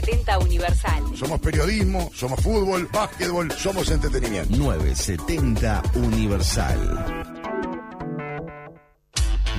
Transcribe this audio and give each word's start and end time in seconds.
970 0.00 0.38
Universal. 0.38 1.02
Somos 1.14 1.40
periodismo, 1.40 2.10
somos 2.14 2.40
fútbol, 2.40 2.88
básquetbol, 2.90 3.52
somos 3.52 3.90
entretenimiento. 3.90 4.56
970 4.56 5.82
Universal. 5.94 7.24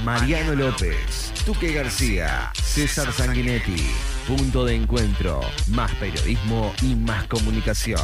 Mariano 0.03 0.55
López, 0.55 1.31
Tuque 1.45 1.73
García, 1.73 2.51
César 2.55 3.13
Sanguinetti. 3.13 3.85
Punto 4.27 4.65
de 4.65 4.75
encuentro. 4.75 5.41
Más 5.67 5.93
periodismo 5.95 6.73
y 6.81 6.95
más 6.95 7.27
comunicación. 7.27 8.01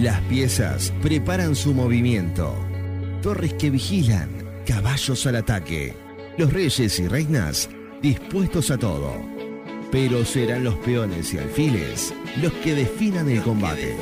Las 0.00 0.20
piezas 0.22 0.92
preparan 1.00 1.54
su 1.54 1.72
movimiento. 1.74 2.52
Torres 3.22 3.54
que 3.54 3.70
vigilan, 3.70 4.30
caballos 4.66 5.24
al 5.26 5.36
ataque. 5.36 5.96
Los 6.36 6.52
reyes 6.52 6.98
y 6.98 7.06
reinas 7.06 7.68
dispuestos 8.04 8.70
a 8.70 8.76
todo. 8.76 9.14
Pero 9.90 10.26
serán 10.26 10.62
los 10.62 10.74
peones 10.76 11.32
y 11.32 11.38
alfiles 11.38 12.12
los 12.36 12.52
que 12.52 12.74
definan 12.74 13.30
el 13.30 13.40
combate. 13.42 13.96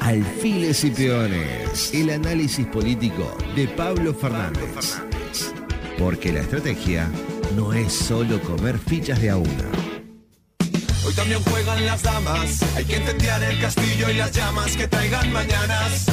Alfiles 0.00 0.82
y 0.82 0.90
peones. 0.90 1.94
El 1.94 2.10
análisis 2.10 2.66
político 2.66 3.36
de 3.54 3.68
Pablo 3.68 4.12
Fernández. 4.12 5.00
Porque 5.98 6.32
la 6.32 6.40
estrategia 6.40 7.08
no 7.54 7.72
es 7.72 7.92
solo 7.92 8.40
comer 8.42 8.76
fichas 8.76 9.22
de 9.22 9.30
a 9.30 9.36
una. 9.36 9.70
Hoy 11.06 11.14
también 11.14 11.40
juegan 11.44 11.86
las 11.86 12.02
damas. 12.02 12.60
Hay 12.74 12.84
que 12.86 12.96
incendiar 12.96 13.40
el 13.44 13.60
castillo 13.60 14.10
y 14.10 14.14
las 14.14 14.32
llamas 14.32 14.76
que 14.76 14.88
traigan 14.88 15.32
mañanas. 15.32 16.06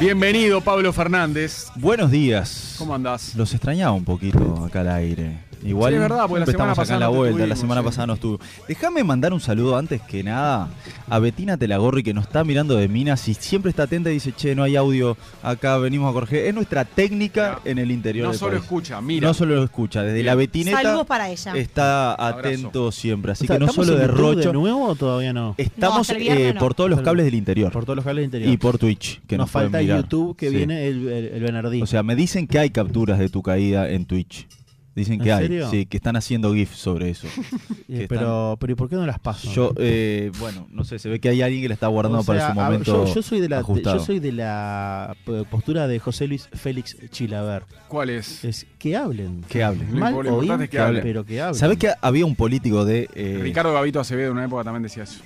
Bienvenido, 0.00 0.60
Pablo 0.60 0.92
Fernández. 0.92 1.66
Buenos 1.76 2.10
días. 2.10 2.74
¿Cómo 2.78 2.94
andás? 2.94 3.34
Los 3.34 3.52
extrañaba 3.54 3.92
un 3.92 4.04
poquito 4.04 4.64
acá 4.66 4.80
al 4.80 4.88
aire. 4.90 5.46
Igual 5.64 5.92
Sí, 5.92 5.96
es 5.96 6.00
verdad, 6.02 6.26
porque 6.28 6.40
la 6.40 6.46
semana 6.46 6.72
estamos 6.72 6.72
acá 6.72 6.82
pasada 6.82 6.94
en 6.96 7.00
la 7.00 7.08
vuelta, 7.08 7.46
la 7.46 7.56
semana 7.56 7.80
sí. 7.80 7.84
pasada 7.86 8.06
no 8.08 8.12
estuvo. 8.14 8.38
Déjame 8.68 9.02
mandar 9.02 9.32
un 9.32 9.40
saludo 9.40 9.76
antes 9.76 10.02
que 10.02 10.22
nada 10.22 10.68
a 11.08 11.18
Betina 11.18 11.56
Telagorri 11.56 12.02
que 12.04 12.12
nos 12.14 12.26
está 12.26 12.44
mirando 12.44 12.76
de 12.76 12.86
minas 12.88 13.26
y 13.26 13.34
siempre 13.34 13.70
está 13.70 13.84
atenta 13.84 14.10
y 14.10 14.14
dice, 14.14 14.32
che, 14.32 14.54
no 14.54 14.62
hay 14.62 14.76
audio 14.76 15.16
acá, 15.42 15.78
venimos 15.78 16.10
a 16.10 16.12
corregir. 16.12 16.40
Es 16.40 16.54
nuestra 16.54 16.84
técnica 16.84 17.60
en 17.64 17.78
el 17.78 17.90
interior 17.90 18.26
No 18.26 18.30
del 18.32 18.38
solo 18.38 18.52
país. 18.52 18.62
escucha, 18.64 19.00
mira. 19.00 19.26
No 19.26 19.34
solo 19.34 19.56
lo 19.56 19.64
escucha, 19.64 20.02
desde 20.02 20.14
Bien. 20.16 20.26
la 20.26 20.34
Betineta 20.36 20.82
Saludos 20.82 21.06
para 21.06 21.30
ella. 21.30 21.56
está 21.56 22.28
atento 22.28 22.92
siempre. 22.92 23.32
Así 23.32 23.44
O 23.44 23.46
sea, 23.48 23.56
que 23.56 23.60
no 23.60 23.66
¿estamos 23.66 23.86
solo 23.86 23.98
en 23.98 24.40
de 24.40 24.52
nuevo 24.52 24.84
o 24.88 24.94
todavía 24.94 25.32
no? 25.32 25.54
estamos 25.56 26.08
eh, 26.10 26.52
no. 26.54 26.60
por 26.60 26.74
todos 26.74 26.90
los 26.90 27.00
cables 27.00 27.24
del 27.24 27.34
interior 27.34 27.72
Por 27.72 27.84
todos 27.84 27.96
los 27.96 28.04
cables 28.04 28.18
del 28.22 28.24
interior. 28.26 28.52
y 28.52 28.56
por 28.58 28.78
Twitch. 28.78 29.20
Que 29.26 29.35
Nos 29.38 29.50
falta 29.50 29.78
mirar. 29.80 30.02
YouTube 30.02 30.36
que 30.36 30.50
Sí. 30.50 30.56
viene 30.56 30.86
el, 30.88 31.08
el, 31.08 31.24
el 31.26 31.42
Bernardín. 31.42 31.82
O 31.82 31.86
sea, 31.86 32.02
me 32.02 32.14
dicen 32.16 32.46
que 32.46 32.58
hay 32.58 32.70
capturas 32.70 33.18
de 33.18 33.28
tu 33.28 33.42
caída 33.42 33.88
en 33.90 34.06
Twitch. 34.06 34.46
Dicen 34.94 35.20
que 35.20 35.28
¿En 35.28 35.34
hay, 35.36 35.42
serio? 35.42 35.70
sí, 35.70 35.84
que 35.84 35.98
están 35.98 36.16
haciendo 36.16 36.54
GIFs 36.54 36.78
sobre 36.78 37.10
eso. 37.10 37.28
Pero, 38.08 38.56
pero 38.58 38.72
¿y 38.72 38.74
por 38.76 38.88
qué 38.88 38.96
no 38.96 39.06
las 39.06 39.18
paso? 39.20 39.50
Yo, 39.52 39.72
eh, 39.78 40.32
bueno, 40.40 40.66
no 40.70 40.84
sé, 40.84 40.98
se 40.98 41.08
ve 41.08 41.20
que 41.20 41.28
hay 41.28 41.40
alguien 41.42 41.62
que 41.62 41.68
la 41.68 41.74
está 41.74 41.86
guardando 41.86 42.18
O 42.18 42.22
sea, 42.22 42.34
para 42.34 42.48
su 42.48 42.54
momento. 42.54 43.06
yo, 43.06 43.14
yo 43.14 43.22
soy 43.22 43.40
de 43.40 43.48
la, 43.48 43.58
ajustado. 43.58 43.98
yo 43.98 44.04
soy 44.04 44.18
de 44.20 44.32
la 44.32 45.14
postura 45.50 45.86
de 45.86 45.98
José 45.98 46.26
Luis 46.26 46.48
Félix 46.52 46.96
Chilaver. 47.10 47.62
¿Cuál 47.88 48.10
es? 48.10 48.42
Es 48.44 48.66
que 48.78 48.96
hablen. 48.96 49.44
Que 49.48 49.62
hablen. 49.62 49.92
Mal 49.98 50.14
lo 50.14 50.36
o 50.36 50.40
bien, 50.40 50.60
es 50.62 50.68
que 50.70 50.78
hablen. 50.78 51.02
pero 51.02 51.24
que 51.24 51.40
hablen. 51.40 51.54
¿Sabés 51.60 51.78
que 51.78 51.92
había 52.00 52.24
un 52.26 52.34
político 52.34 52.84
de. 52.84 53.08
eh, 53.14 53.38
Ricardo 53.42 53.72
Gavito 53.72 54.00
Acevedo 54.00 54.28
en 54.28 54.32
una 54.38 54.46
época 54.46 54.64
también 54.64 54.82
decía 54.82 55.02
eso. 55.04 55.20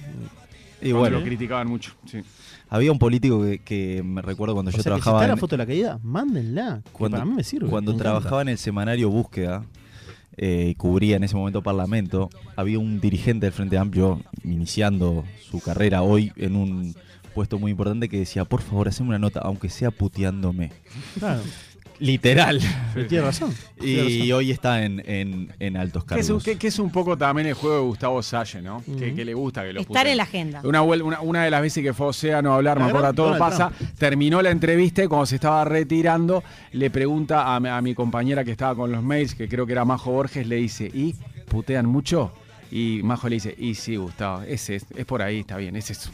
y 0.82 0.90
Cuando 0.90 0.98
bueno, 0.98 1.18
lo 1.20 1.24
criticaban 1.24 1.68
mucho. 1.68 1.92
Sí. 2.06 2.18
Había 2.70 2.92
un 2.92 2.98
político 2.98 3.42
que, 3.42 3.58
que 3.58 4.02
me 4.02 4.22
recuerdo 4.22 4.54
cuando 4.54 4.70
O 4.70 4.72
yo 4.72 4.76
sea, 4.82 4.92
que 4.92 4.98
si 4.98 5.02
trabajaba. 5.02 5.20
está 5.22 5.34
la 5.34 5.36
foto 5.36 5.54
de 5.54 5.58
la 5.58 5.66
caída, 5.66 5.98
mándenla. 6.02 6.80
que 6.84 6.90
cuando, 6.92 7.16
para 7.18 7.28
mí 7.28 7.34
me 7.36 7.44
sirve. 7.44 7.68
Cuando 7.68 7.92
me 7.92 7.98
trabajaba 7.98 8.42
en 8.42 8.48
el 8.48 8.58
semanario 8.58 9.10
Búsqueda 9.10 9.64
eh, 10.36 10.68
y 10.70 10.74
cubría 10.76 11.16
en 11.16 11.24
ese 11.24 11.36
momento 11.36 11.62
Parlamento, 11.62 12.30
había 12.56 12.78
un 12.78 13.00
dirigente 13.00 13.46
del 13.46 13.52
Frente 13.52 13.76
Amplio 13.76 14.20
iniciando 14.44 15.24
su 15.50 15.60
carrera 15.60 16.02
hoy 16.02 16.32
en 16.36 16.56
un 16.56 16.94
puesto 17.34 17.58
muy 17.58 17.72
importante 17.72 18.08
que 18.08 18.18
decía, 18.18 18.44
por 18.44 18.62
favor, 18.62 18.88
haceme 18.88 19.10
una 19.10 19.18
nota, 19.18 19.40
aunque 19.40 19.68
sea 19.68 19.90
puteándome. 19.90 20.72
Claro, 21.18 21.42
Literal. 22.00 22.60
tiene 23.08 23.24
razón. 23.24 23.54
tiene 23.78 24.08
Y 24.10 24.18
razón. 24.20 24.32
hoy 24.38 24.50
está 24.50 24.82
en, 24.84 25.02
en, 25.06 25.52
en 25.60 25.76
altos 25.76 26.04
Que 26.04 26.14
es, 26.20 26.28
un, 26.30 26.36
cargos. 26.38 26.44
que- 26.44 26.56
que 26.58 26.66
es 26.68 26.78
un 26.78 26.90
poco 26.90 27.16
también 27.16 27.46
el 27.48 27.54
juego 27.54 27.76
de 27.76 27.82
Gustavo 27.82 28.22
Salle, 28.22 28.62
¿no? 28.62 28.82
que, 28.98 29.24
le 29.24 29.34
gusta 29.34 29.62
que 29.62 29.72
lo 29.74 29.80
Estar 29.82 30.06
en 30.06 30.16
la 30.16 30.22
agenda. 30.22 30.62
Una, 30.64 30.82
una, 30.82 31.20
una 31.20 31.44
de 31.44 31.50
las 31.50 31.60
veces 31.62 31.84
que 31.84 31.92
fue 31.92 32.06
a 32.06 32.08
Océano 32.08 32.52
a 32.52 32.56
hablar, 32.56 32.78
La 32.78 32.84
me 32.84 32.90
acuerdo, 32.90 33.12
todo 33.12 33.26
Donald 33.32 33.38
pasa, 33.38 33.72
terminó 33.98 34.40
la 34.42 34.50
entrevista 34.50 35.04
y 35.04 35.06
cuando 35.08 35.26
se 35.26 35.34
estaba 35.36 35.64
retirando, 35.64 36.42
le 36.72 36.90
pregunta 36.90 37.54
a, 37.54 37.60
mi- 37.60 37.68
a 37.68 37.80
mi 37.82 37.94
compañera 37.94 38.44
que 38.44 38.50
estaba 38.52 38.74
con 38.74 38.90
los 38.90 39.02
mails, 39.02 39.34
que 39.34 39.46
creo 39.48 39.66
que 39.66 39.72
era 39.72 39.84
Majo 39.84 40.10
Borges, 40.10 40.46
le 40.46 40.56
dice, 40.56 40.90
¿y 40.92 41.14
putean 41.48 41.84
mucho? 41.86 42.32
Y 42.72 43.00
Majo 43.02 43.28
le 43.28 43.36
dice, 43.36 43.54
y 43.58 43.74
sí, 43.74 43.96
Gustavo, 43.96 44.42
ese 44.42 44.76
es, 44.76 44.86
es 44.96 45.04
por 45.04 45.20
ahí, 45.22 45.40
está 45.40 45.56
bien, 45.58 45.76
ese 45.76 45.92
es. 45.92 46.10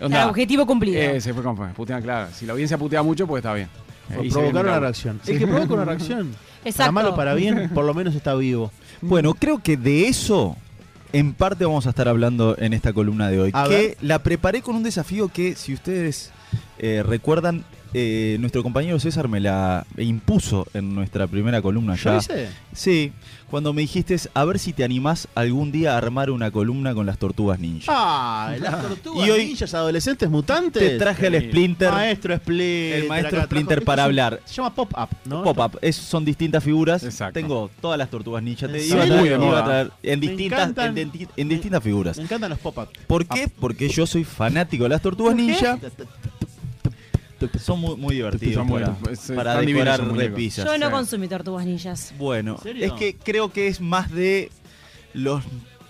Onda, 0.00 0.18
Claro, 0.18 0.30
objetivo 0.30 0.64
cumplido. 0.64 1.00
eh, 1.00 1.20
se 1.20 1.34
fue 1.34 1.42
con 1.42 1.56
putean, 1.72 2.00
claro. 2.02 2.28
Si 2.32 2.46
la 2.46 2.52
audiencia 2.52 2.78
putea 2.78 3.02
mucho, 3.02 3.26
pues 3.26 3.40
está 3.40 3.52
bien. 3.54 3.68
Provocar 4.08 4.64
una 4.64 4.72
la- 4.74 4.80
reacción. 4.80 5.20
Sí. 5.22 5.32
El 5.32 5.38
que 5.38 5.46
provoca 5.46 5.74
una 5.74 5.84
reacción, 5.84 6.28
para 6.32 6.70
Exacto. 6.70 6.92
mal 6.92 7.06
o 7.06 7.14
para 7.16 7.34
bien, 7.34 7.70
por 7.74 7.84
lo 7.84 7.94
menos 7.94 8.14
está 8.14 8.34
vivo. 8.34 8.72
Bueno, 9.00 9.34
creo 9.34 9.62
que 9.62 9.76
de 9.76 10.08
eso 10.08 10.56
en 11.12 11.32
parte 11.32 11.64
vamos 11.64 11.86
a 11.86 11.90
estar 11.90 12.08
hablando 12.08 12.56
en 12.58 12.72
esta 12.72 12.92
columna 12.92 13.28
de 13.30 13.40
hoy. 13.40 13.50
A 13.54 13.64
que 13.68 13.70
ver. 13.76 13.96
la 14.00 14.18
preparé 14.24 14.60
con 14.60 14.74
un 14.74 14.82
desafío 14.82 15.28
que, 15.28 15.54
si 15.54 15.72
ustedes 15.72 16.32
eh, 16.78 17.04
recuerdan, 17.06 17.64
eh, 17.94 18.36
nuestro 18.40 18.62
compañero 18.62 18.98
César 19.00 19.28
me 19.28 19.40
la 19.40 19.86
impuso 19.96 20.66
en 20.74 20.94
nuestra 20.94 21.26
primera 21.26 21.62
columna 21.62 21.94
¿Yo 21.96 22.10
ya. 22.12 22.16
hice? 22.18 22.48
Sí, 22.72 23.12
cuando 23.50 23.72
me 23.72 23.80
dijiste 23.82 24.16
a 24.34 24.44
ver 24.44 24.58
si 24.58 24.72
te 24.72 24.84
animás 24.84 25.26
algún 25.34 25.72
día 25.72 25.94
a 25.94 25.96
armar 25.98 26.30
una 26.30 26.50
columna 26.50 26.92
con 26.94 27.06
las 27.06 27.18
tortugas 27.18 27.58
ninja. 27.58 27.90
Ah, 27.94 28.54
las 28.60 28.82
tortugas 28.82 29.26
Y 29.26 29.30
hoy- 29.30 29.46
ninjas 29.46 29.72
adolescentes 29.74 30.28
mutantes. 30.28 30.82
te 30.82 30.98
traje 30.98 31.26
el. 31.28 31.48
Splinter. 31.48 31.90
Maestro 31.90 32.36
Splinter. 32.36 32.98
El 33.02 33.08
maestro 33.08 33.38
acá 33.38 33.46
Splinter 33.46 33.82
para 33.84 34.04
hablar. 34.04 34.40
Se 34.44 34.54
llama 34.56 34.74
Pop-Up, 34.74 35.08
¿no? 35.24 35.42
Pop-up, 35.42 35.78
es- 35.80 35.96
son 35.96 36.24
distintas 36.24 36.62
figuras. 36.62 37.02
Exacto. 37.02 37.32
Tengo 37.40 37.70
todas 37.80 37.96
las 37.98 38.10
tortugas 38.10 38.42
ninja. 38.42 38.68
Te 38.68 38.78
¿En 38.82 38.86
iba 38.86 39.02
a 39.02 39.06
traer, 39.06 39.20
Muy 39.20 39.28
de 39.30 39.34
iba 39.36 39.58
a 39.60 39.64
traer 39.64 39.90
en 40.02 40.20
Me 40.20 40.26
distintas, 40.26 40.58
encantan. 40.60 40.98
en, 40.98 41.10
denti- 41.12 41.28
en 41.36 41.48
distintas 41.48 41.82
figuras. 41.82 42.16
Me 42.18 42.24
encantan 42.24 42.50
los 42.50 42.58
Pop-Up. 42.58 42.88
¿Por 43.06 43.26
qué? 43.26 43.48
Porque 43.48 43.88
yo 43.88 44.06
soy 44.06 44.24
fanático 44.24 44.82
de 44.84 44.90
las 44.90 45.00
tortugas 45.02 45.34
ninja. 45.34 45.78
Son 47.60 47.78
muy, 47.80 47.96
muy 47.96 48.14
divertidos 48.16 48.54
Son 48.66 48.68
para, 48.68 48.96
es- 49.12 49.32
para 49.34 49.52
están 49.52 49.60
divinos 49.66 49.84
decorar 49.84 49.94
esos 50.00 50.06
muñecos. 50.06 50.30
repisas. 50.30 50.64
Yo 50.66 50.78
no 50.78 50.86
Sí. 50.86 50.92
consumí 50.92 51.28
tortugas 51.28 51.66
ninjas. 51.66 52.14
Bueno, 52.18 52.58
es 52.64 52.92
que 52.92 53.14
creo 53.16 53.52
que 53.52 53.68
es 53.68 53.80
más 53.80 54.10
de 54.10 54.50
los 55.14 55.42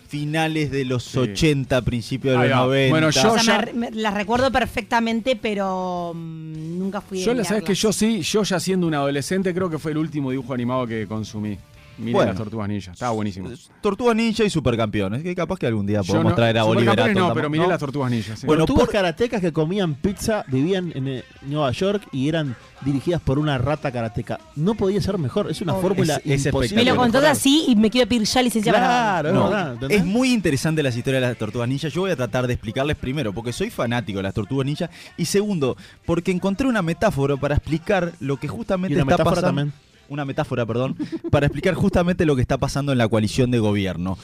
finales 0.09 0.71
de 0.71 0.85
los 0.87 1.05
Sí. 1.05 1.19
80, 1.19 1.83
principios 1.83 2.35
de 2.37 2.43
Ahí 2.45 2.49
los 2.49 2.59
va. 2.59 2.63
90. 2.65 2.91
Bueno, 2.91 3.11
yo- 3.11 3.33
O 3.33 3.39
sea, 3.39 3.43
ya- 3.67 3.73
me- 3.75 3.91
me- 3.91 3.91
las 3.91 4.15
recuerdo 4.15 4.51
perfectamente, 4.51 5.37
pero 5.37 6.13
mm, 6.15 6.79
nunca 6.79 7.01
fui 7.03 7.23
Yo, 7.23 7.35
la 7.35 7.45
sabes 7.45 7.63
que 7.65 7.75
yo 7.75 7.93
sí, 7.93 8.23
yo 8.23 8.43
ya 8.43 8.59
siendo 8.59 8.87
un 8.87 8.95
adolescente, 8.95 9.53
creo 9.53 9.69
que 9.69 9.79
fue 9.79 9.91
el 9.93 9.99
último 9.99 10.31
dibujo 10.31 10.55
animado 10.55 10.87
que 10.87 11.07
consumí. 11.07 11.59
Miré 11.99 12.13
Bueno. 12.13 12.31
las 12.31 12.39
tortugas 12.39 12.69
ninja. 12.69 12.93
Estaba 12.93 13.11
buenísimo. 13.13 13.51
Tortugas 13.81 14.15
ninja 14.15 14.45
y 14.45 14.51
supercampeones, 14.51 15.23
que 15.23 15.35
capaz 15.35 15.59
que 15.59 15.67
algún 15.67 15.85
día 15.87 16.03
podemos 16.03 16.31
no- 16.31 16.37
traer 16.37 16.59
a 16.59 16.63
Atom 16.63 17.13
No, 17.15 17.35
pero 17.35 17.51
miré 17.51 17.65
¿no? 17.65 17.71
las 17.71 17.81
tortugas 17.81 18.11
ninja. 18.11 18.37
sí. 18.37 18.47
Bueno, 18.47 18.65
Tortugas 18.67 18.87
por- 18.87 18.93
karatecas 18.93 19.41
que 19.41 19.53
comían 19.53 19.95
pizza 19.95 20.45
vivían 20.49 20.93
en 20.95 21.09
eh, 21.09 21.25
Nueva 21.43 21.73
York 21.73 22.07
y 22.13 22.29
eran 22.29 22.55
dirigidas 22.83 23.21
por 23.21 23.41
una 23.41 23.59
rata 23.59 23.91
karateca. 23.91 24.39
No 24.55 24.75
podía 24.75 25.01
ser 25.03 25.19
mejor. 25.19 25.51
Es 25.51 25.61
una 25.61 25.75
Oh, 25.75 25.81
fórmula 25.81 26.21
es- 26.25 26.41
es 26.41 26.47
imposible. 26.47 26.85
Me 26.85 26.91
lo 26.91 26.97
contó 26.97 27.19
así 27.19 27.65
y 27.67 27.75
me 27.75 27.91
quiero 27.91 28.09
pedir 28.09 28.23
ya 28.23 28.43
licencia 28.43 28.73
para 28.73 28.87
Claro, 28.87 29.33
No, 29.81 29.89
es 29.89 30.05
muy 30.05 30.33
interesante 30.33 30.83
las 30.85 30.97
historias 30.97 31.23
de 31.23 31.29
las 31.31 31.37
tortugas 31.37 31.69
ninja. 31.69 31.89
Yo 31.89 32.03
voy 32.03 32.13
a 32.13 32.17
tratar 32.17 32.47
de 32.47 32.53
explicarles 32.55 32.97
primero, 32.97 33.33
porque 33.33 33.53
soy 33.53 33.71
fanático 33.71 34.19
de 34.21 34.23
las 34.23 34.35
tortugas 34.35 34.65
ninja. 34.67 34.89
Y 35.17 35.25
segundo, 35.25 35.77
porque 36.07 36.31
encontré 36.31 36.69
una 36.69 36.83
metáfora 36.83 37.37
para 37.37 37.57
explicar 37.57 38.13
lo 38.21 38.37
que 38.37 38.47
Y 38.47 38.51
justamente 38.51 38.95
una 38.95 39.03
está 39.03 39.15
metáfora 39.17 39.35
pasando. 39.43 39.49
también. 39.63 39.88
Una 40.09 40.25
metáfora, 40.25 40.65
perdón, 40.67 40.97
para 41.31 41.47
explicar 41.47 41.75
justamente 41.75 42.27
lo 42.27 42.35
que 42.35 42.43
está 42.43 42.59
pasando 42.59 42.93
en 42.93 42.99
la 42.99 43.09
coalición 43.09 43.51
de 43.51 43.59
gobierno. 43.59 44.19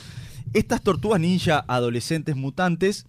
Estas 0.53 0.83
tortugas 0.83 1.21
ninja 1.21 1.65
adolescentes 1.69 2.37
mutantes 2.37 3.07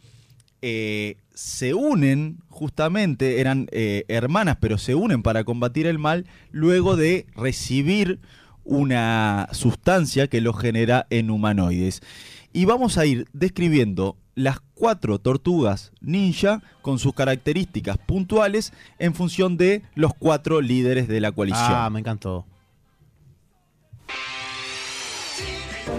eh, 0.61 1.17
se 1.33 1.73
unen 1.73 2.39
justamente, 2.47 3.39
eran 3.39 3.67
eh, 3.71 4.05
hermanas, 4.07 4.57
pero 4.59 4.77
se 4.77 4.95
unen 4.95 5.21
para 5.21 5.44
combatir 5.44 5.85
el 5.85 6.00
mal 6.00 6.25
luego 6.51 6.95
de 6.95 7.27
recibir 7.35 8.19
una 8.63 9.47
sustancia 9.51 10.27
que 10.27 10.41
los 10.41 10.57
genera 10.59 11.05
en 11.09 11.29
humanoides. 11.29 12.01
Y 12.51 12.65
vamos 12.65 12.97
a 12.97 13.05
ir 13.05 13.27
describiendo 13.33 14.17
las 14.33 14.59
cuatro 14.73 15.19
tortugas 15.19 15.91
ninja 16.01 16.61
con 16.81 17.00
sus 17.00 17.13
características 17.13 17.97
puntuales 17.97 18.73
en 18.97 19.13
función 19.13 19.57
de 19.57 19.83
los 19.94 20.13
cuatro 20.13 20.61
líderes 20.61 21.07
de 21.07 21.21
la 21.21 21.31
coalición. 21.31 21.67
Ah, 21.69 21.89
me 21.89 22.00
encantó. 22.00 22.45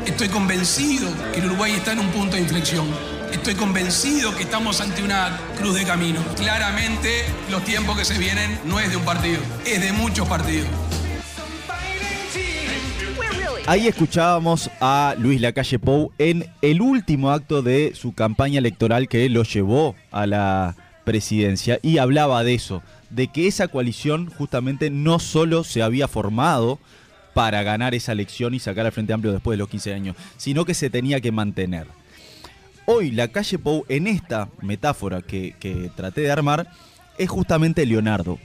Estoy 0.06 0.28
convencido 0.28 1.08
que 1.34 1.40
el 1.40 1.46
Uruguay 1.46 1.72
está 1.72 1.92
en 1.92 1.98
un 1.98 2.06
punto 2.10 2.36
de 2.36 2.42
inflexión. 2.42 2.86
Estoy 3.32 3.54
convencido 3.54 4.34
que 4.36 4.44
estamos 4.44 4.80
ante 4.80 5.02
una 5.02 5.36
cruz 5.58 5.74
de 5.74 5.84
camino. 5.84 6.20
Claramente 6.36 7.24
los 7.50 7.64
tiempos 7.64 7.98
que 7.98 8.04
se 8.04 8.16
vienen 8.16 8.58
no 8.64 8.78
es 8.78 8.88
de 8.88 8.96
un 8.96 9.04
partido, 9.04 9.40
es 9.66 9.82
de 9.82 9.92
muchos 9.92 10.26
partidos. 10.28 10.68
Ahí 13.66 13.88
escuchábamos 13.88 14.70
a 14.80 15.16
Luis 15.18 15.40
Lacalle 15.40 15.80
Pou 15.80 16.12
en 16.18 16.48
el 16.62 16.80
último 16.80 17.32
acto 17.32 17.62
de 17.62 17.92
su 17.96 18.14
campaña 18.14 18.60
electoral 18.60 19.08
que 19.08 19.28
lo 19.28 19.42
llevó 19.42 19.96
a 20.12 20.26
la 20.26 20.76
presidencia 21.04 21.80
y 21.82 21.98
hablaba 21.98 22.44
de 22.44 22.54
eso, 22.54 22.80
de 23.10 23.26
que 23.26 23.48
esa 23.48 23.66
coalición 23.66 24.30
justamente 24.30 24.88
no 24.88 25.18
solo 25.18 25.64
se 25.64 25.82
había 25.82 26.06
formado 26.06 26.78
para 27.36 27.62
ganar 27.62 27.94
esa 27.94 28.12
elección 28.12 28.54
y 28.54 28.58
sacar 28.58 28.86
al 28.86 28.92
Frente 28.92 29.12
Amplio 29.12 29.30
después 29.30 29.56
de 29.56 29.58
los 29.58 29.68
15 29.68 29.92
años, 29.92 30.16
sino 30.38 30.64
que 30.64 30.72
se 30.72 30.88
tenía 30.88 31.20
que 31.20 31.32
mantener. 31.32 31.86
Hoy 32.86 33.10
la 33.10 33.28
calle 33.28 33.58
Pou, 33.58 33.84
en 33.90 34.06
esta 34.06 34.48
metáfora 34.62 35.20
que, 35.20 35.54
que 35.60 35.90
traté 35.94 36.22
de 36.22 36.30
armar, 36.30 36.66
es 37.18 37.28
justamente 37.28 37.84
Leonardo. 37.84 38.38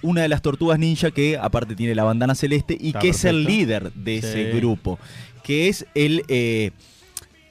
Una 0.00 0.22
de 0.22 0.28
las 0.28 0.42
tortugas 0.42 0.78
ninja 0.78 1.10
que 1.10 1.36
aparte 1.36 1.74
tiene 1.74 1.96
la 1.96 2.04
bandana 2.04 2.36
celeste 2.36 2.78
y 2.78 2.88
Está 2.88 3.00
que 3.00 3.08
es 3.08 3.24
el 3.24 3.42
líder 3.42 3.92
de 3.94 4.18
ese 4.18 4.52
grupo. 4.52 5.00
Que 5.42 5.68
es 5.68 5.84
el 5.96 6.22
eh, 6.28 6.70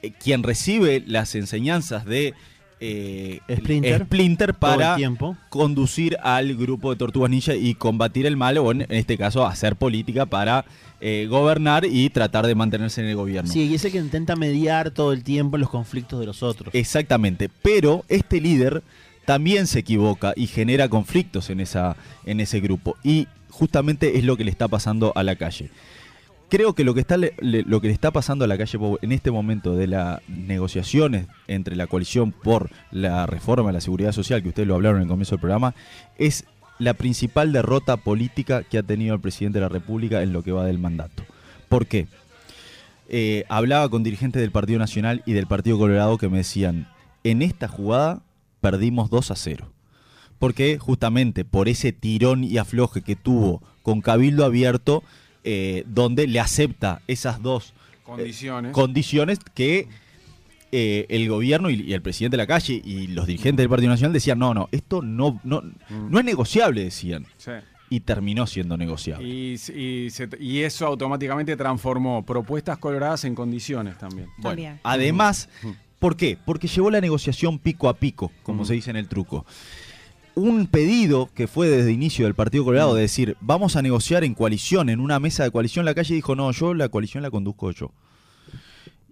eh, 0.00 0.12
quien 0.18 0.42
recibe 0.42 1.04
las 1.06 1.34
enseñanzas 1.34 2.06
de 2.06 2.32
eh, 2.80 3.40
Splinter. 3.50 4.54
Para 4.54 4.96
tiempo. 4.96 5.36
conducir 5.48 6.16
al 6.22 6.54
grupo 6.56 6.90
de 6.90 6.96
tortugas 6.96 7.30
ninja 7.30 7.54
y 7.54 7.74
combatir 7.74 8.26
el 8.26 8.36
mal, 8.36 8.58
o 8.58 8.70
en 8.70 8.86
este 8.88 9.16
caso 9.18 9.46
hacer 9.46 9.76
política 9.76 10.26
para 10.26 10.64
eh, 11.00 11.26
gobernar 11.28 11.84
y 11.84 12.08
tratar 12.10 12.46
de 12.46 12.54
mantenerse 12.54 13.00
en 13.02 13.08
el 13.08 13.16
gobierno. 13.16 13.50
Sí, 13.52 13.64
y 13.64 13.74
es 13.74 13.84
el 13.84 13.92
que 13.92 13.98
intenta 13.98 14.36
mediar 14.36 14.90
todo 14.90 15.12
el 15.12 15.22
tiempo 15.24 15.58
los 15.58 15.68
conflictos 15.70 16.20
de 16.20 16.26
los 16.26 16.42
otros. 16.42 16.74
Exactamente, 16.74 17.50
pero 17.62 18.04
este 18.08 18.40
líder 18.40 18.82
también 19.24 19.66
se 19.66 19.80
equivoca 19.80 20.32
y 20.36 20.46
genera 20.46 20.88
conflictos 20.88 21.50
en, 21.50 21.60
esa, 21.60 21.96
en 22.24 22.40
ese 22.40 22.60
grupo. 22.60 22.96
Y 23.02 23.26
justamente 23.50 24.18
es 24.18 24.24
lo 24.24 24.36
que 24.36 24.44
le 24.44 24.50
está 24.50 24.68
pasando 24.68 25.12
a 25.16 25.22
la 25.22 25.36
calle. 25.36 25.70
Creo 26.48 26.74
que 26.74 26.84
lo 26.84 26.94
que, 26.94 27.00
está, 27.00 27.16
le- 27.16 27.34
lo 27.40 27.80
que 27.80 27.88
le 27.88 27.92
está 27.92 28.12
pasando 28.12 28.44
a 28.44 28.48
la 28.48 28.56
calle 28.56 28.78
en 29.02 29.10
este 29.10 29.32
momento 29.32 29.74
de 29.74 29.88
las 29.88 30.20
negociaciones 30.28 31.26
entre 31.48 31.74
la 31.74 31.88
coalición 31.88 32.30
por 32.30 32.70
la 32.92 33.26
reforma 33.26 33.70
de 33.70 33.74
la 33.74 33.80
seguridad 33.80 34.12
social, 34.12 34.42
que 34.42 34.50
ustedes 34.50 34.68
lo 34.68 34.76
hablaron 34.76 34.98
en 34.98 35.02
el 35.02 35.08
comienzo 35.08 35.32
del 35.34 35.40
programa, 35.40 35.74
es 36.18 36.44
la 36.78 36.94
principal 36.94 37.52
derrota 37.52 37.96
política 37.96 38.62
que 38.62 38.78
ha 38.78 38.82
tenido 38.82 39.14
el 39.14 39.20
presidente 39.20 39.58
de 39.58 39.62
la 39.62 39.68
República 39.68 40.22
en 40.22 40.32
lo 40.32 40.42
que 40.42 40.52
va 40.52 40.64
del 40.64 40.78
mandato. 40.78 41.24
¿Por 41.68 41.86
qué? 41.86 42.06
eh, 43.08 43.44
hablaba 43.48 43.88
con 43.88 44.02
dirigentes 44.02 44.40
del 44.42 44.50
Partido 44.50 44.78
Nacional 44.78 45.22
y 45.26 45.32
del 45.32 45.46
Partido 45.46 45.78
Colorado 45.78 46.18
que 46.18 46.28
me 46.28 46.38
decían, 46.38 46.88
en 47.24 47.42
esta 47.42 47.68
jugada 47.68 48.22
perdimos 48.60 49.10
2 49.10 49.30
a 49.30 49.36
0. 49.36 49.72
Porque 50.38 50.78
justamente 50.78 51.44
por 51.44 51.68
ese 51.68 51.92
tirón 51.92 52.44
y 52.44 52.58
afloje 52.58 53.02
que 53.02 53.16
tuvo 53.16 53.62
con 53.82 54.00
Cabildo 54.00 54.44
Abierto, 54.44 55.02
eh, 55.44 55.84
donde 55.86 56.26
le 56.26 56.40
acepta 56.40 57.00
esas 57.06 57.40
dos 57.40 57.72
Condiciones. 58.04 58.72
condiciones 58.72 59.38
que 59.54 59.88
eh, 60.72 61.06
el 61.08 61.28
gobierno 61.28 61.70
y, 61.70 61.80
y 61.82 61.92
el 61.92 62.02
presidente 62.02 62.36
de 62.36 62.42
la 62.42 62.46
calle 62.46 62.80
y 62.84 63.06
los 63.08 63.26
dirigentes 63.26 63.62
del 63.62 63.68
Partido 63.70 63.90
Nacional 63.90 64.12
decían, 64.12 64.38
no, 64.38 64.52
no, 64.54 64.68
esto 64.72 65.02
no, 65.02 65.40
no, 65.44 65.62
no 65.90 66.18
es 66.18 66.24
negociable, 66.24 66.84
decían. 66.84 67.26
Sí. 67.38 67.52
Y 67.88 68.00
terminó 68.00 68.46
siendo 68.48 68.76
negociable. 68.76 69.28
Y, 69.28 69.52
y 69.52 70.10
se- 70.10 70.28
y 70.40 70.58
eso 70.62 70.86
automáticamente 70.86 71.56
transformó 71.56 72.24
propuestas 72.26 72.78
coloradas 72.78 73.24
en 73.24 73.34
condiciones 73.36 73.96
también. 73.96 74.26
Bueno, 74.38 74.48
También. 74.50 74.80
además, 74.82 75.48
¿por 76.00 76.16
qué? 76.16 76.36
Porque 76.44 76.66
llevó 76.66 76.90
la 76.90 77.00
negociación 77.00 77.60
pico 77.60 77.88
a 77.88 77.94
pico, 77.94 78.32
como 78.42 78.64
se 78.64 78.74
dice 78.74 78.90
en 78.90 78.96
el 78.96 79.06
truco. 79.06 79.46
Un 80.34 80.66
pedido 80.66 81.30
que 81.32 81.46
fue 81.46 81.68
desde 81.68 81.92
inicio 81.92 82.26
del 82.26 82.34
Partido 82.34 82.64
Colorado 82.64 82.94
de 82.94 83.02
decir, 83.02 83.36
vamos 83.40 83.76
a 83.76 83.82
negociar 83.82 84.22
en 84.24 84.34
coalición, 84.34 84.90
en 84.90 84.98
una 85.00 85.18
mesa 85.20 85.44
de 85.44 85.50
coalición, 85.52 85.84
la 85.86 85.94
calle 85.94 86.14
dijo, 86.14 86.34
no, 86.34 86.50
yo 86.50 86.74
la 86.74 86.88
coalición 86.90 87.22
la 87.22 87.30
conduzco 87.30 87.70
yo. 87.70 87.92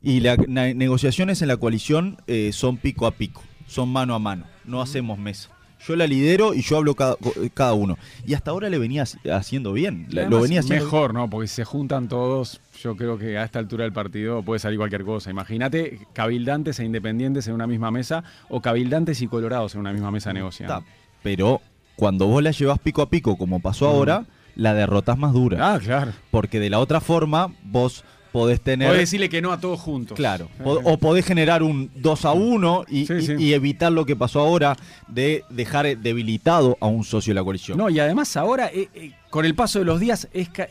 Y 0.05 0.21
las 0.21 0.39
negociaciones 0.47 1.41
en 1.43 1.49
la 1.49 1.57
coalición 1.57 2.19
eh, 2.27 2.51
son 2.53 2.77
pico 2.77 3.07
a 3.07 3.13
pico, 3.13 3.43
son 3.67 3.89
mano 3.89 4.15
a 4.15 4.19
mano, 4.19 4.45
no 4.65 4.81
hacemos 4.83 5.19
mesa. 5.19 5.49
Yo 5.87 5.97
la 5.97 6.07
lidero 6.07 6.55
y 6.55 6.63
yo 6.63 6.79
hablo 6.79 6.95
cada, 6.95 7.17
cada 7.53 7.75
uno. 7.75 7.99
Y 8.27 8.33
hasta 8.33 8.51
ahora 8.53 8.71
le 8.71 8.79
venía 8.79 9.05
haciendo 9.33 9.73
bien. 9.75 10.07
La- 10.09 10.23
además, 10.23 10.31
Lo 10.39 10.43
venía 10.43 10.61
haciendo 10.61 10.85
mejor, 10.87 11.13
¿no? 11.13 11.29
Porque 11.29 11.47
si 11.47 11.57
se 11.57 11.65
juntan 11.65 12.09
todos, 12.09 12.61
yo 12.83 12.97
creo 12.97 13.19
que 13.19 13.37
a 13.37 13.45
esta 13.45 13.59
altura 13.59 13.85
del 13.85 13.93
partido 13.93 14.43
puede 14.43 14.61
salir 14.61 14.79
cualquier 14.79 15.05
cosa. 15.05 15.31
Imagínate 15.31 15.99
cabildantes 16.15 16.79
e 16.81 16.85
independientes 16.87 17.47
en 17.49 17.55
una 17.55 17.67
misma 17.67 17.91
mesa 17.91 18.25
o 18.49 18.63
cabildantes 18.63 19.21
y 19.21 19.27
colorados 19.27 19.75
en 19.75 19.81
una 19.81 19.93
misma 19.93 20.11
mesa 20.11 20.33
negociando. 20.33 20.79
Está, 20.79 20.87
Pero 21.23 21.61
cuando 21.97 22.29
vos 22.29 22.43
la 22.43 22.53
llevas 22.53 22.79
pico 22.79 23.03
a 23.03 23.11
pico, 23.11 23.37
como 23.37 23.61
pasó 23.61 23.87
ahora, 23.87 24.25
la 24.57 24.73
derrotas 24.73 25.19
más 25.19 25.35
dura. 25.35 25.75
Ah, 25.75 25.79
claro. 25.79 26.13
Porque 26.31 26.61
de 26.61 26.71
la 26.71 26.79
otra 26.79 27.01
forma, 27.03 27.53
vos 27.63 28.05
podés 28.35 28.61
tener. 28.61 28.89
Podés 28.89 29.03
decirle 29.03 29.29
que 29.29 29.41
no 29.41 29.53
a 29.53 29.61
todos 29.61 29.79
juntos. 29.79 30.17
Claro. 30.17 30.49
O 30.65 30.99
podés 30.99 31.25
generar 31.25 31.63
un 31.63 31.89
2 31.95 32.25
a 32.25 32.33
1 32.33 32.85
y, 32.89 33.07
Sí, 33.07 33.13
y- 33.15 33.23
sí. 33.27 33.33
y 33.39 33.53
evitar 33.53 33.93
lo 33.93 34.05
que 34.05 34.17
pasó 34.17 34.41
ahora 34.41 34.77
de 35.07 35.45
dejar 35.51 35.97
debilitado 35.97 36.77
a 36.81 36.89
un 36.89 37.05
socio 37.05 37.31
de 37.31 37.37
la 37.37 37.45
coalición. 37.45 37.79
No, 37.79 37.89
y 37.91 38.01
además 38.01 38.37
ahora, 38.37 38.67
eh, 38.75 38.89
eh, 38.93 39.13
con 39.31 39.45
el 39.45 39.55
paso 39.55 39.79
de 39.79 39.85
los 39.85 40.01
días, 40.01 40.27
es 40.33 40.49
ca- 40.49 40.69